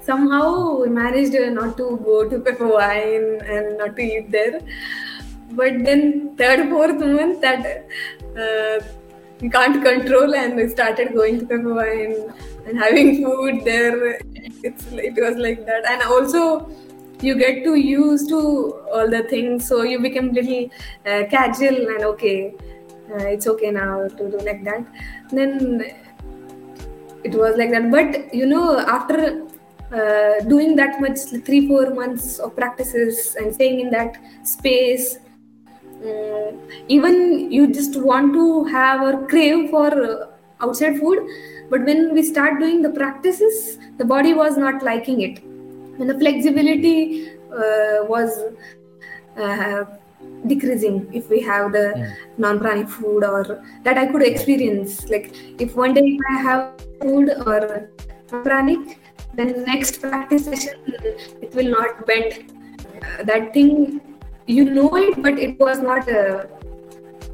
[0.08, 0.48] somehow
[0.80, 2.38] we managed uh, not to go to
[2.68, 4.60] wine and not to eat there.
[5.52, 7.86] But then third fourth month that
[8.44, 8.84] uh,
[9.40, 12.16] we can't control and we started going to pepper wine
[12.66, 14.18] and having food there.
[14.62, 15.88] It's it was like that.
[15.88, 16.68] And also
[17.22, 18.40] you get too used to
[18.92, 20.70] all the things so you become little
[21.06, 22.54] uh, casual and okay.
[23.10, 24.86] Uh, it's okay now to do like that.
[25.30, 25.84] Then
[27.24, 27.90] it was like that.
[27.90, 29.42] But you know after
[29.92, 35.18] uh, doing that much three four months of practices and staying in that space
[36.02, 40.30] mm, even you just want to have or crave for
[40.62, 41.18] outside food
[41.68, 45.51] but when we start doing the practices the body was not liking it
[46.02, 47.30] and the flexibility
[47.62, 48.30] uh, was
[49.38, 49.84] uh,
[50.46, 52.12] decreasing if we have the Mm.
[52.44, 53.42] non-pranic food or
[53.84, 55.08] that i could experience.
[55.14, 55.26] Like
[55.66, 56.60] if one day i have
[57.02, 57.60] food or
[58.32, 58.98] non-pranic
[59.40, 60.96] then next practice session
[61.42, 62.32] it will not bend.
[63.02, 64.00] Uh, that thing
[64.46, 66.44] you know it but it was not uh,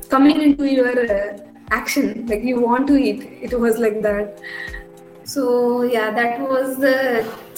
[0.09, 1.39] coming into your uh,
[1.71, 2.27] action.
[2.27, 3.23] Like you want to eat.
[3.49, 4.41] It was like that
[5.33, 6.97] so yeah that was the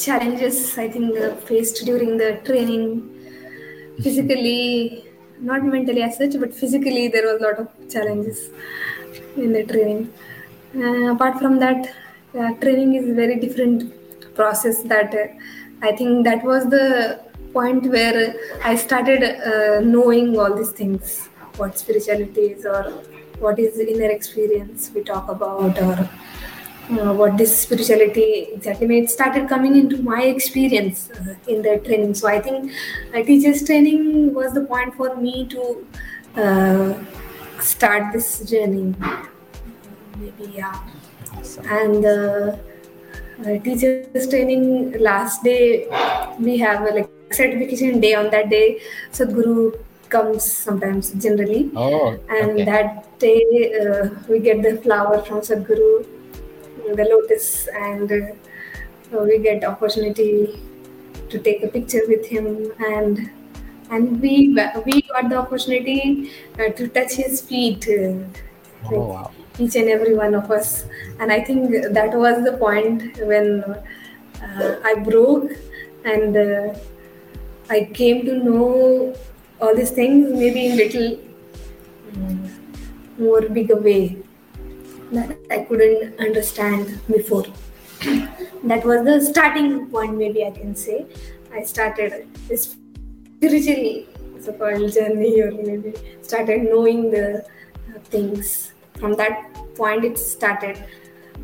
[0.05, 2.85] challenges i think uh, faced during the training.
[4.05, 5.05] Physically
[5.49, 8.51] not mentally as such but physically there was a lot of challenges
[9.37, 10.13] in the training.
[10.75, 11.81] Uh, apart from that
[12.39, 13.93] uh, training is a very different
[14.35, 15.27] process that uh,
[15.89, 17.21] i think that was the
[17.53, 22.85] point where i started uh, knowing all these things what spirituality is or
[23.45, 26.09] what is inner experience we talk about or
[26.99, 29.11] uh, what this spirituality exactly means.
[29.11, 32.15] It started coming into my experience uh, in the training.
[32.15, 32.73] So I think
[33.15, 35.87] uh, teachers training was the point for me to
[36.37, 36.95] uh,
[37.61, 38.95] start this journey.
[40.19, 40.81] Maybe yeah.
[41.69, 42.57] And uh,
[43.41, 45.87] uh, teachers training last day
[46.39, 48.81] we have a like certification day on that day.
[49.13, 49.79] Sadhguru
[50.09, 52.65] comes sometimes generally Oh, and okay.
[52.65, 53.41] that day
[53.81, 56.05] uh, we get the flower from Sadhguru,
[56.97, 60.61] the lotus, and uh, we get opportunity
[61.29, 63.31] to take a picture with him, and
[63.91, 64.55] and we
[64.87, 67.89] we got the opportunity uh, to touch his feet.
[67.89, 68.25] Uh,
[68.91, 69.31] Oh, wow.
[69.59, 70.87] each and every one of us.
[71.19, 73.63] And I think that was the point when
[74.43, 75.53] uh, I broke
[76.05, 76.75] and uh,
[77.69, 79.15] I came to know
[79.61, 81.19] all these things maybe in little
[82.15, 82.51] um,
[83.19, 84.17] more bigger way
[85.13, 87.45] that I couldn't understand before.
[88.65, 91.07] that was the starting point, maybe I can say.
[91.53, 92.77] I started this
[93.37, 94.05] spiritual
[94.41, 98.73] so-called journey, or maybe started knowing the uh, things.
[98.99, 100.83] From that point, it started.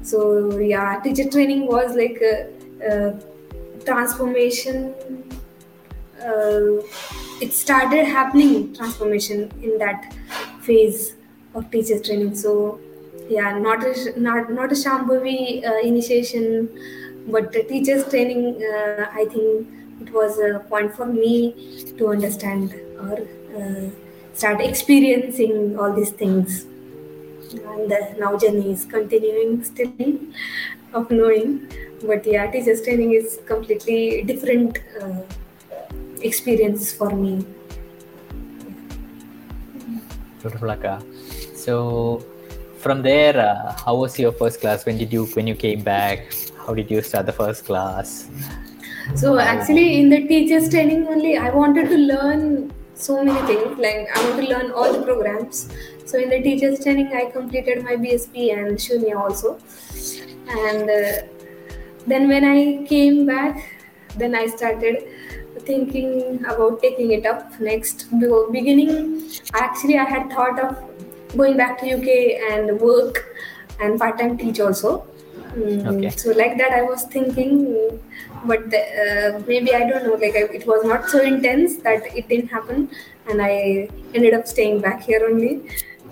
[0.02, 2.48] So yeah, teacher training was like a,
[2.86, 4.94] a transformation.
[6.20, 6.82] Uh,
[7.40, 10.14] it started happening transformation in that
[10.62, 11.14] phase
[11.54, 12.34] of teacher training.
[12.34, 12.80] So
[13.28, 16.68] yeah not a not not a shambhavi uh, initiation
[17.26, 19.66] but the teachers training uh, i think
[20.00, 21.36] it was a point for me
[21.98, 23.18] to understand or
[23.58, 23.90] uh,
[24.36, 26.66] start experiencing all these things.
[27.54, 29.92] And uh, now journey is continuing still
[30.92, 31.70] of knowing
[32.06, 35.22] but yeah teachers training is completely different uh,
[36.20, 37.46] experience for me.
[41.54, 42.24] So
[42.86, 44.86] from there uh, how was your first class?
[44.86, 46.34] When did you when you came back?
[46.64, 48.28] How did you start the first class?
[49.22, 52.46] So actually in the teachers training only i wanted to learn
[53.06, 53.82] so many things.
[53.86, 55.64] Like i want to learn all the programs.
[56.04, 59.58] So in the teachers training i completed my bsp and shunya also.
[60.66, 61.22] And uh,
[62.12, 62.58] then when i
[62.94, 63.64] came back
[64.22, 65.08] then i started
[65.70, 68.06] thinking about taking it up next.
[68.58, 68.94] Beginning
[69.66, 70.95] actually i had thought of
[71.36, 73.36] going back to UK and work
[73.80, 75.06] and part time teach also.
[75.54, 76.10] Mm, okay.
[76.10, 78.00] So like that, I was thinking,
[78.44, 80.14] but the, uh, maybe I don't know.
[80.14, 82.90] Like I, it was not so intense that it didn't happen,
[83.28, 85.62] and I ended up staying back here only.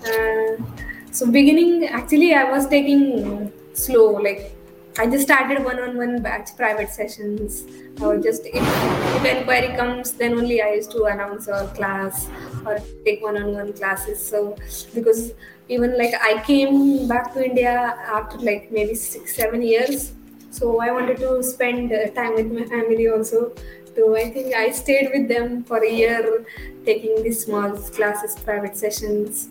[0.07, 0.63] Uh,
[1.11, 4.13] so beginning, actually, I was taking slow.
[4.13, 4.55] Like
[4.97, 7.65] I just started one-on-one batch private sessions.
[8.01, 12.29] Or just if, if inquiry comes, then only I used to announce a class
[12.65, 14.25] or take one-on-one classes.
[14.25, 14.57] So
[14.95, 15.33] because
[15.69, 20.13] even like I came back to India after like maybe six, seven years.
[20.51, 23.53] So I wanted to spend uh, time with my family also.
[23.97, 26.45] So I think I stayed with them for a year,
[26.85, 29.49] taking these small classes, private sessions.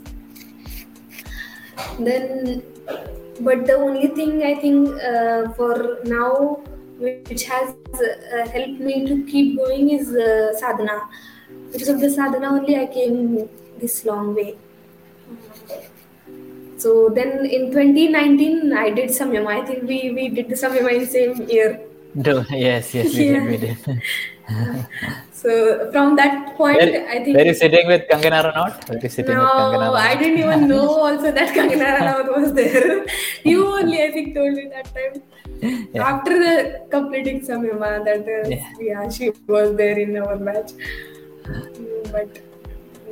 [2.00, 2.64] Then
[3.40, 6.62] but the only thing i think uh, for now
[7.04, 7.70] which has
[8.02, 11.02] uh, helped me to keep going is uh, sadhana.
[11.72, 14.56] Because of the sadhana only i came this long way.
[16.78, 19.48] So then in 2019 i did samyama.
[19.62, 21.80] I think we we did the samyama in the same year
[22.16, 23.40] no, yes yes we yeah.
[23.40, 24.02] did we did
[25.44, 27.36] So from that point, were, I think.
[27.38, 28.90] Were you sitting with Kangana Ranaut?
[28.90, 30.00] Were you sitting no, with Kangana Ranaut?
[30.00, 33.06] I didn't even know also that Kangana Ranaut was there.
[33.44, 35.22] you only, I think, told me that time.
[35.94, 36.08] Yeah.
[36.12, 38.72] After the completing Samyama, that uh, yeah.
[38.80, 40.72] yeah, she was there in our match.
[42.16, 42.40] But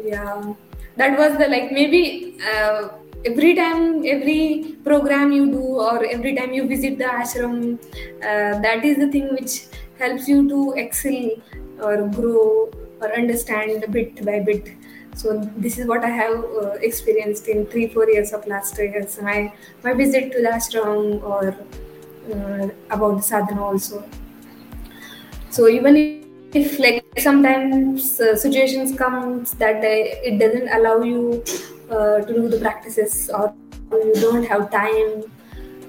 [0.05, 0.53] yeah,
[0.95, 2.37] that was the like maybe.
[2.55, 2.89] Uh,
[3.25, 7.79] every time every program you do or every time you visit the ashram
[8.23, 9.65] uh, that is the thing which
[9.99, 11.29] helps you to excel
[11.79, 12.69] or grow
[13.01, 14.71] or understand bit by bit.
[15.15, 19.19] So this is what i have uh, experienced in three four years of last years.
[19.21, 19.53] My
[19.83, 21.55] my visit to the ashram or
[22.33, 24.03] uh, about the sadhana also.
[25.49, 26.20] So even if
[26.79, 31.43] like sometimes uh, situations comes that uh, it doesn't allow you
[31.89, 33.53] uh, to do the practices or
[33.91, 35.23] you don't have time.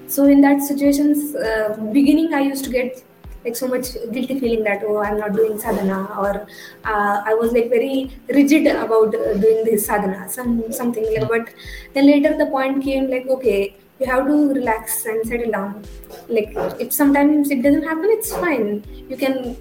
[0.07, 3.03] So in that situations uh, beginning i used to get
[3.43, 6.45] like so much guilty feeling that oh i'm not doing sadhana or
[6.85, 11.49] uh, i was like very rigid about uh, doing this sadhana some something like but
[11.95, 15.83] then later the point came like okay you have to relax and settle down.
[16.27, 18.83] Like if sometimes it doesn't happen it's fine.
[19.09, 19.55] You can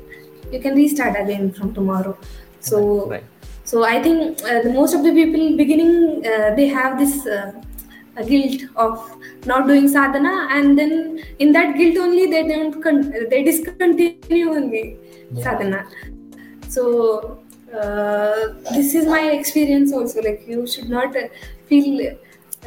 [0.52, 2.16] you can restart again from tomorrow
[2.60, 3.24] so right.
[3.64, 5.94] so i think uh, the most of the people beginning
[6.32, 7.52] uh, they have this uh,
[8.30, 8.98] guilt of
[9.46, 10.92] not doing sadhana and then
[11.38, 14.84] in that guilt only they don't con- they discontinue only
[15.32, 15.42] yeah.
[15.44, 15.80] sadhana
[16.68, 17.38] so
[17.80, 21.28] uh, this is my experience also like you should not uh,
[21.66, 22.16] feel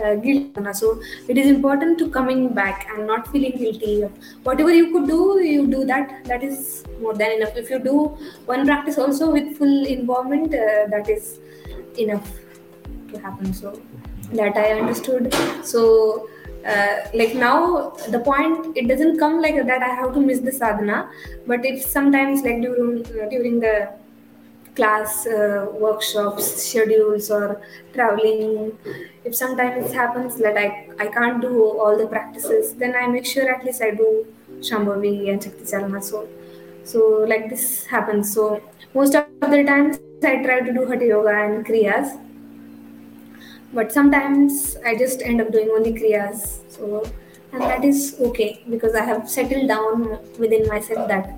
[0.03, 4.01] uh, guilt so it is important to coming back and not feeling guilty.
[4.43, 6.23] Whatever you could do you do that.
[6.25, 7.55] That is more than enough.
[7.55, 11.39] If you do one practice also with full involvement uh, that is
[11.97, 12.29] enough
[13.11, 13.53] to happen.
[13.53, 13.79] So
[14.33, 15.33] that I understood.
[15.63, 16.29] So,
[16.65, 19.83] uh, like now, the point it doesn't come like that.
[19.83, 21.09] I have to miss the sadhana,
[21.45, 23.93] but if sometimes like during uh, during the
[24.75, 27.61] class uh, workshops schedules or
[27.93, 28.77] traveling.
[29.23, 33.25] If sometimes it happens that I, I can't do all the practices then i make
[33.25, 34.27] sure at least i do
[34.59, 36.27] shambhavi and shakti chalana so
[36.83, 38.33] so like this happens.
[38.33, 38.61] So
[38.93, 42.15] most of the times i try to do hatha yoga and kriyas.
[43.73, 46.47] But sometimes i just end up doing only kriyas.
[46.69, 47.03] So
[47.51, 50.01] and that is okay because i have settled down
[50.39, 51.29] within myself that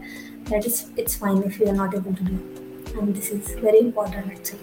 [0.51, 2.66] that is it's fine if you are not able to do
[2.99, 4.59] and this is very important actually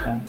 [0.00, 0.20] Yeah.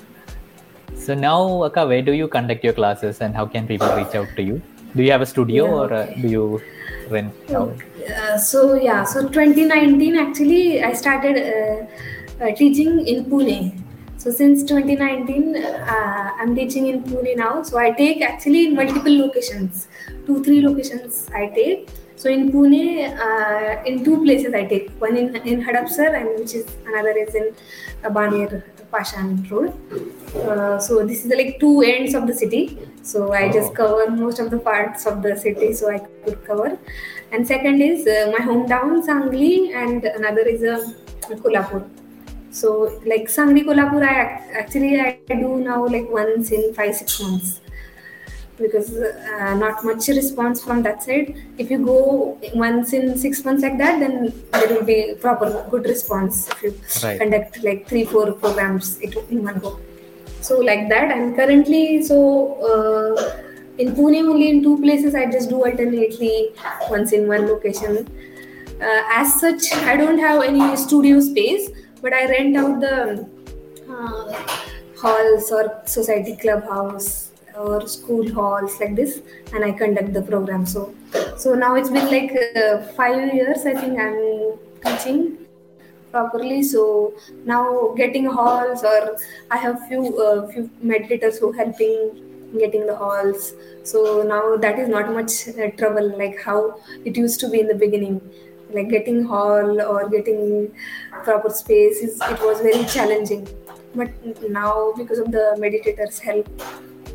[0.95, 4.27] So now, Akka, where do you conduct your classes and how can people reach out
[4.35, 4.61] to you?
[4.95, 6.61] Do you have a studio Yeah, or uh, do you
[7.09, 7.75] rent out?
[8.09, 13.81] Uh, so yeah, so 2019 actually I started uh, uh, teaching in Pune.
[14.17, 17.63] So since 2019 uh, I'm teaching in Pune now.
[17.63, 19.87] So I take actually multiple locations,
[20.25, 21.89] two three locations I take.
[22.21, 26.53] So in Pune, uh, in two places I take one in in Hadapsar and which
[26.53, 27.45] is another is in
[28.15, 28.61] Baner
[28.95, 29.69] Pashan Road.
[30.35, 32.63] Uh, so this is like two ends of the city.
[33.03, 36.77] So I just cover most of the parts of the city, so I could cover.
[37.31, 39.53] And second is uh, my hometown Sangli,
[39.83, 40.83] and another is uh,
[41.45, 41.81] Kolhapur.
[42.51, 44.13] So like Sangli Kolhapur, I
[44.65, 47.61] actually I do now like once in five six months
[48.59, 51.35] because uh, not much response from that side.
[51.57, 55.85] If you go once in six months like that, then there will be proper good
[55.85, 57.19] response if you Right.
[57.19, 59.79] conduct like three four programs in one go.
[60.41, 62.19] So like that, and currently so.
[62.71, 63.45] Uh,
[63.79, 66.49] in Pune, only in two places, I just do alternately,
[66.89, 68.05] once in one location.
[68.81, 71.69] Uh, as such, I don't have any studio space,
[72.01, 73.25] but I rent out the
[73.89, 74.47] uh,
[75.01, 77.28] halls or society clubhouse
[77.59, 79.21] or school halls like this,
[79.53, 80.65] and I conduct the program.
[80.65, 80.93] So,
[81.37, 83.65] so now it's been like uh, five years.
[83.65, 85.37] I think I'm teaching
[86.11, 86.63] properly.
[86.63, 87.13] So
[87.45, 89.17] now getting halls, or
[89.51, 92.25] I have few uh, few meditators who helping
[92.57, 93.53] getting the halls.
[93.83, 97.67] So now that is not much uh, trouble like how it used to be in
[97.67, 98.21] the beginning.
[98.71, 100.71] Like getting hall or getting
[101.23, 103.47] proper space is it was very challenging.
[103.95, 104.11] But
[104.47, 106.47] now because of the meditators' help,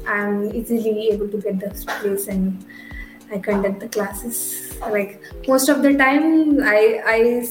[0.07, 2.65] I'm easily able to get the place and
[3.33, 4.79] I conduct the classes.
[4.81, 7.47] Like most of the time, I I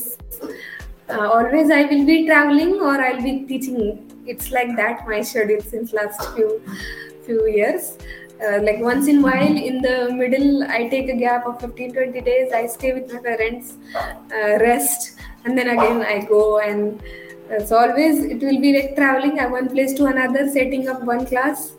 [1.09, 4.09] uh, always I will be traveling or I'll be teaching.
[4.25, 6.61] It's like that my schedule since last few
[7.25, 7.97] few years.
[8.43, 11.93] Uh, like once in a while in the middle I take a gap of 15
[11.93, 13.75] 20 days I stay with my parents
[14.33, 17.01] uh, rest and then again I go and
[17.51, 21.03] uh, so always it will be like traveling at one place to another setting up
[21.03, 21.73] one class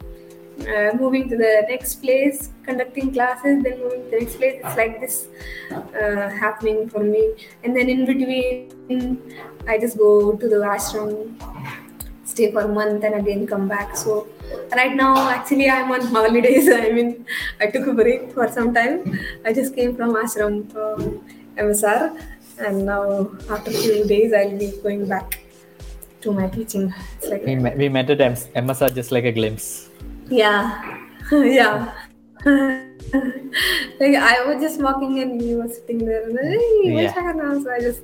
[0.61, 4.61] uh, moving to the next place, conducting classes, then moving to the next place.
[4.65, 5.27] It's like this
[5.73, 7.35] uh, happening for me.
[7.63, 9.21] And then in between,
[9.67, 11.35] I just go to the ashram,
[12.25, 13.97] stay for a month, and again come back.
[13.97, 14.29] So
[14.73, 16.69] right now, actually, I'm on holidays.
[16.73, 17.27] I mean,
[17.61, 19.19] I took a break for some time.
[19.45, 21.25] I just came from ashram from
[21.57, 22.21] MSR,
[22.59, 25.41] and now after a few days, I'll be going back
[26.23, 26.95] to my teaching.
[27.29, 29.91] Like We, met, we met at MSR just like a glimpse.
[30.29, 30.99] Yeah,
[31.33, 31.93] yeah.
[32.45, 36.25] like I was just walking and you were sitting there.
[36.29, 37.63] And, hey, what's Yeah.
[37.63, 38.03] So I just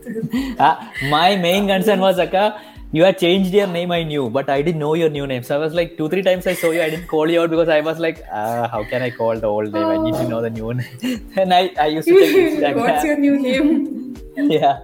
[0.59, 2.61] Ah, my main concern was Akka,
[2.93, 5.43] you had changed your name, I knew, but I didn't know your new name.
[5.43, 7.51] So I was like, two, three times I saw you, I didn't call you out
[7.51, 9.87] because I was like, ah, how can I call the old name?
[9.87, 11.33] I need to know the new name.
[11.37, 14.17] and I, I used to take what's your new name?
[14.37, 14.79] yeah.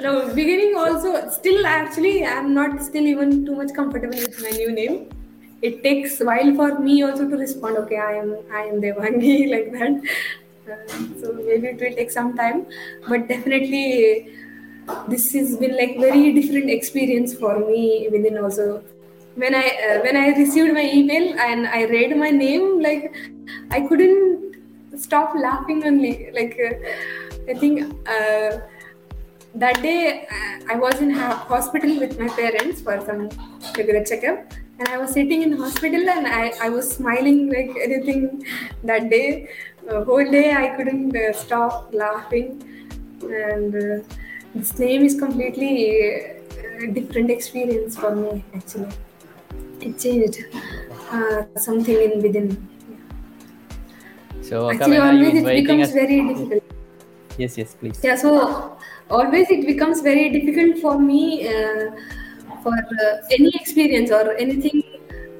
[0.00, 4.70] No, beginning also still actually I'm not still even too much comfortable with my new
[4.70, 5.08] name.
[5.62, 7.78] It takes while for me also to respond.
[7.78, 10.02] Okay, I am I am Devangi like that.
[10.70, 12.66] Uh, so maybe it will take some time,
[13.08, 14.32] but definitely
[15.08, 18.82] this has been like very different experience for me within also
[19.34, 23.14] when I uh, when I received my email and I read my name like
[23.70, 24.56] I couldn't
[24.96, 27.94] stop laughing only like uh, I think.
[28.08, 28.58] Uh,
[29.56, 33.30] that day uh, I was in hospital with my parents for some
[33.76, 38.44] regular checkup, and I was sitting in hospital and I, I was smiling like anything
[38.84, 39.48] that day.
[39.88, 42.48] Uh, whole day I couldn't uh, stop laughing,
[43.22, 44.04] and uh,
[44.54, 45.72] this name is completely
[46.02, 48.88] uh, a different experience for me actually.
[49.80, 50.44] It changed
[51.12, 52.68] uh, something in within.
[54.42, 55.92] So, Actually, when are you always it becomes us?
[55.92, 56.62] very difficult.
[57.38, 58.00] Yes, yes, please.
[58.02, 58.78] yeah so
[59.10, 61.90] always it becomes very difficult for me uh,
[62.66, 64.82] for uh, any experience or anything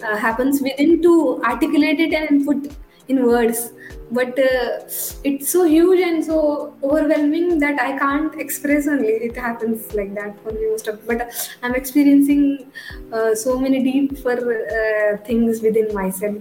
[0.02, 1.14] uh, happens within to
[1.52, 2.72] articulate it and put
[3.08, 3.72] in words.
[4.10, 4.86] But uh,
[5.28, 6.36] it's so huge and so
[6.88, 9.14] overwhelming that i can't express only.
[9.28, 11.24] It happens like that for me most of but
[11.62, 12.42] i'm experiencing
[13.12, 14.36] uh, so many deeper
[14.76, 16.36] uh, things within myself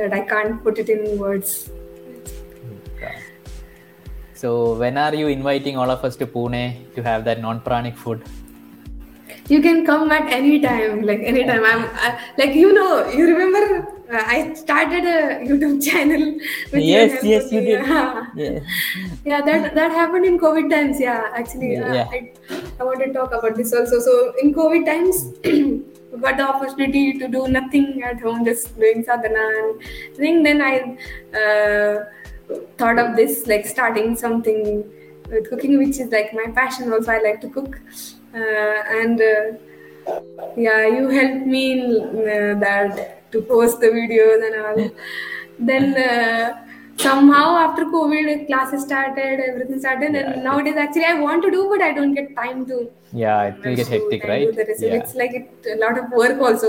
[0.00, 1.70] that i can't put it in words.
[4.42, 8.24] So when are you inviting all of us to Pune to have that non-pranic food?
[9.48, 13.88] You can come at any time like anytime i'm I, like you know you remember
[14.12, 16.24] uh, i started a youtube channel
[16.72, 17.86] with Yes, yes, you did.
[17.86, 18.26] yeah.
[18.34, 18.60] Yeah.
[19.24, 22.08] yeah that that happened in covid times yeah actually uh, Yeah.
[22.10, 22.32] I,
[22.80, 25.24] I want to talk about this also so in covid times
[26.12, 29.82] we got the opportunity to do nothing at home just doing sadhana and
[30.12, 30.74] I think then i
[31.42, 32.04] uh,
[32.78, 34.84] thought of this like starting something
[35.30, 37.78] with cooking which is like my passion also i like to cook
[38.34, 39.52] and uh,
[40.56, 41.82] yeah you helped me in
[42.34, 44.90] uh, that to post the videos and all
[45.58, 46.64] then uh,
[46.96, 51.68] somehow after covid classes started everything started Yeah, and nowadays actually i want to do
[51.72, 52.80] but i don't get time to
[53.20, 54.44] Yeah, it will get hectic, right?
[54.46, 54.82] do the rest.
[54.82, 54.94] Yeah.
[54.98, 56.68] it's like it, a lot of work also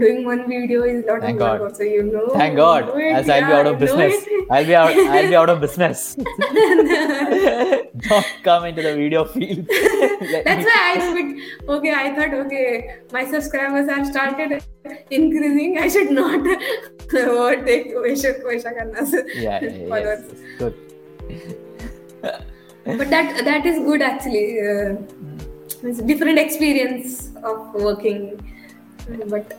[0.00, 1.60] doing one video is not Thank God.
[1.60, 4.14] also you know Thank God, as I'll be out of business.
[4.50, 4.90] I'll be out.
[4.96, 6.14] I'll be out of business.
[8.08, 9.66] Don't come into the video field.
[9.70, 11.28] That's me- why I quit.
[11.76, 14.62] Okay, I thought, okay, my subscribers have started
[15.10, 15.78] increasing.
[15.78, 16.46] I should not
[17.14, 18.42] overtake Vaishya
[18.78, 20.24] Khanna's Yeah, yeah, followers.
[20.32, 20.74] yes, good.
[22.84, 24.60] But that that is good actually.
[24.60, 24.96] Uh,
[25.82, 28.20] it's a different experience of working,
[29.28, 29.52] but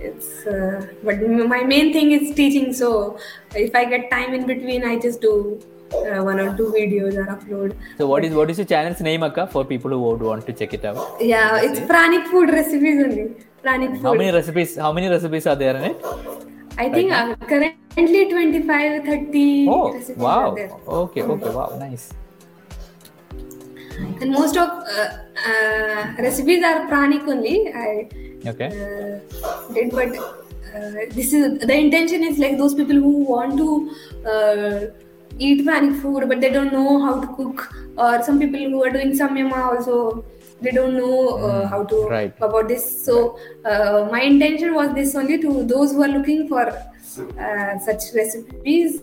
[0.00, 1.20] it's uh, but
[1.54, 2.72] my main thing is teaching.
[2.72, 3.18] So
[3.54, 5.60] if I get time in between, I just do
[5.92, 7.76] uh, one or two videos or upload.
[7.98, 10.52] So what is what is your channel's name, Akka, for people who would want to
[10.52, 11.16] check it out?
[11.20, 13.28] Yeah, it's pranic food recipes only.
[13.62, 14.02] Pranic food.
[14.02, 14.76] How many recipes?
[14.76, 16.04] How many recipes are there in it?
[16.78, 20.50] I think uh, currently 25, 30 Oh, recipes wow.
[20.50, 20.70] are there.
[20.86, 22.12] Okay, okay, wow, nice.
[24.20, 25.08] And most of uh,
[25.44, 27.72] uh, recipes are pranic only.
[27.74, 28.08] I
[28.46, 28.66] Okay.
[28.66, 33.90] uh, did, but uh, this is the intention is like those people who want to
[34.26, 34.86] uh,
[35.38, 38.90] eat pranic food, but they don't know how to cook, or some people who are
[38.90, 40.24] doing samyama also.
[40.60, 42.34] They don't know uh, how to right.
[42.40, 43.04] about this.
[43.04, 48.02] So uh, my intention was this only to those who are looking for uh, such
[48.12, 49.00] recipes.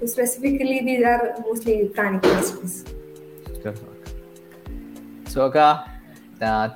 [0.00, 2.84] So specifically, these are mostly pranic recipes.
[5.28, 6.68] So, uh,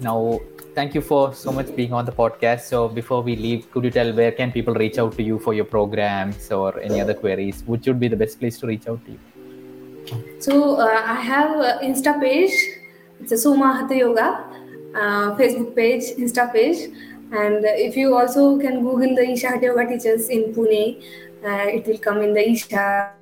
[0.00, 0.40] now
[0.74, 2.62] thank you for so much being on the podcast.
[2.62, 5.54] So, before we leave, could you tell where can people reach out to you for
[5.54, 7.62] your programs or any other queries?
[7.66, 9.18] Which would be the best place to reach out to you?
[10.38, 12.52] So uh, I have Insta page.
[13.20, 14.44] It's a Soma Hatha Yoga
[14.94, 16.90] uh, Facebook page, Insta page,
[17.32, 21.02] and if you also can Google the Isha Hatha Yoga teachers in Pune,
[21.44, 23.12] uh, it will come in the Isha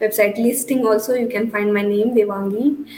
[0.00, 0.86] website listing.
[0.86, 2.88] Also, you can find my name Devangi.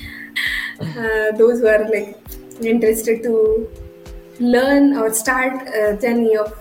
[0.81, 2.17] Uh, those who are like
[2.61, 3.69] interested to
[4.41, 6.59] learn or start a journey of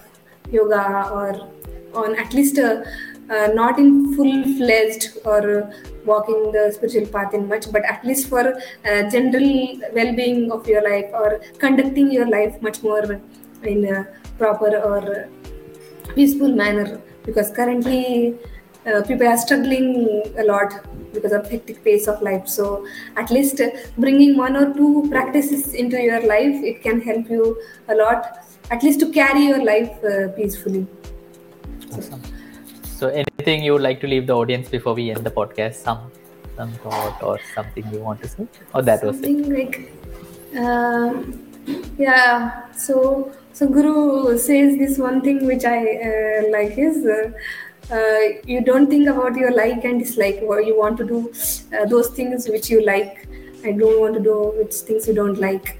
[0.52, 1.49] yoga or
[1.93, 2.85] on at least a,
[3.30, 5.72] uh, not in full fledged or
[6.06, 8.53] walking the spiritual path in much but at least for
[8.85, 13.22] uh, general well-being of your life or conducting your life much more
[13.64, 14.07] in a
[14.38, 15.30] proper or
[16.15, 17.02] peaceful manner.
[17.23, 18.35] Because currently
[18.85, 20.73] uh, people are struggling a lot
[21.14, 22.86] because of hectic pace of life so
[23.18, 23.62] at least
[23.98, 27.58] bringing one or two practices into your life it can help you
[27.90, 28.40] a lot
[28.70, 30.88] at least to carry your life uh, peacefully
[31.94, 32.22] Awesome.
[32.84, 35.76] So, anything you would like to leave the audience before we end the podcast?
[35.76, 36.12] Some,
[36.56, 38.48] some thought or something you want to say?
[38.74, 39.24] Or that was it?
[39.24, 39.92] something like
[40.58, 41.24] uh,
[41.98, 47.32] yeah so Sadhguru says this one thing which i uh, like is uh,
[48.45, 50.39] you don't think about your like and dislike.
[50.43, 51.34] Or you want to do
[51.77, 53.27] uh, those things which you like.
[53.63, 55.77] I don't want to do which things you don't like.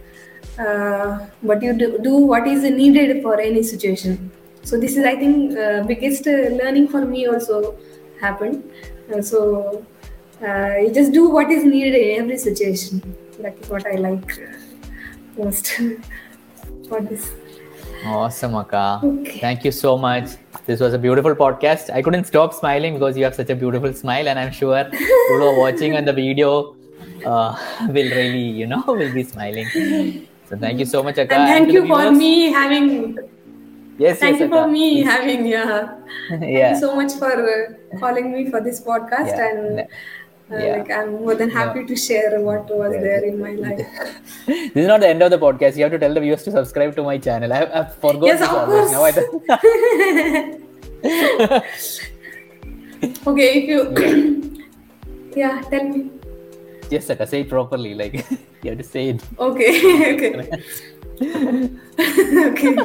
[0.60, 4.32] Uh, but you do, do what is needed for any situation.
[4.64, 7.78] So this is i think uh, biggest uh, learning for me also
[8.20, 8.70] happened.
[9.12, 9.86] Uh, so
[10.42, 13.02] uh, you just do what is needed in every situation.
[13.40, 14.52] That is what i like uh,
[15.38, 15.72] most
[16.90, 17.32] for this
[18.06, 19.02] Awesome, Akka.
[19.04, 19.40] Okay.
[19.40, 20.30] Thank you so much.
[20.66, 21.90] This was a beautiful podcast.
[21.94, 25.44] I couldn't stop smiling because you have such a beautiful smile, and I'm sure people
[25.50, 26.76] are watching on the video
[27.26, 27.56] uh,
[27.88, 29.68] will really, you know, will be smiling.
[30.50, 31.36] So thank you so much, Akka.
[31.36, 33.18] and thank to you for me having
[33.98, 34.72] Yes, thank yes, you for Akka.
[34.72, 35.90] me having yeah
[36.30, 36.74] thank yeah.
[36.74, 39.50] you so much for uh, calling me for this podcast Yeah.
[39.50, 39.84] and uh,
[40.52, 40.78] Yeah.
[40.78, 43.02] like i'm more than happy to share what was Yeah.
[43.08, 43.88] there in my life
[44.48, 45.78] this is not the end of the podcast.
[45.78, 47.54] You have to tell the viewers to subscribe to my channel.
[47.54, 48.92] I, I forgot Yes, of course.
[48.92, 49.44] Now I don't-
[53.28, 53.80] okay, if you
[55.36, 56.10] yeah, tell me.
[56.90, 57.94] Yes, Saka, say it properly.
[57.96, 58.14] Like
[58.64, 59.22] you have to say it.
[59.40, 59.72] Okay,
[60.16, 60.32] okay,
[62.52, 62.76] okay,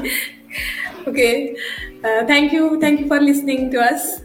[1.06, 1.56] okay.
[2.04, 4.20] Uh, thank you, thank you for listening to us.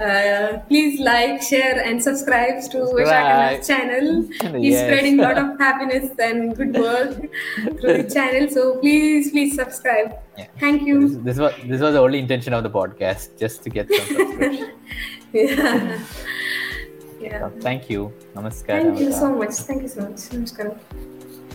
[0.00, 4.22] Uh, please like, share, and subscribe to Vishakana's channel.
[4.62, 4.86] He's Yes.
[4.86, 7.10] spreading a lot of happiness and good work
[7.80, 8.48] through the channel.
[8.48, 10.14] So please, please subscribe.
[10.38, 10.46] Yeah.
[10.58, 11.20] Thank you.
[11.28, 14.70] this was this was the only intention of the podcast, just to get some subscription.
[15.32, 15.98] yeah.
[17.20, 17.50] Yeah.
[17.60, 18.10] Thank you.
[18.34, 18.80] Namaskar.
[18.82, 19.54] Thank you so much.
[19.68, 20.20] Thank you so much.
[20.32, 20.78] Namaskaram.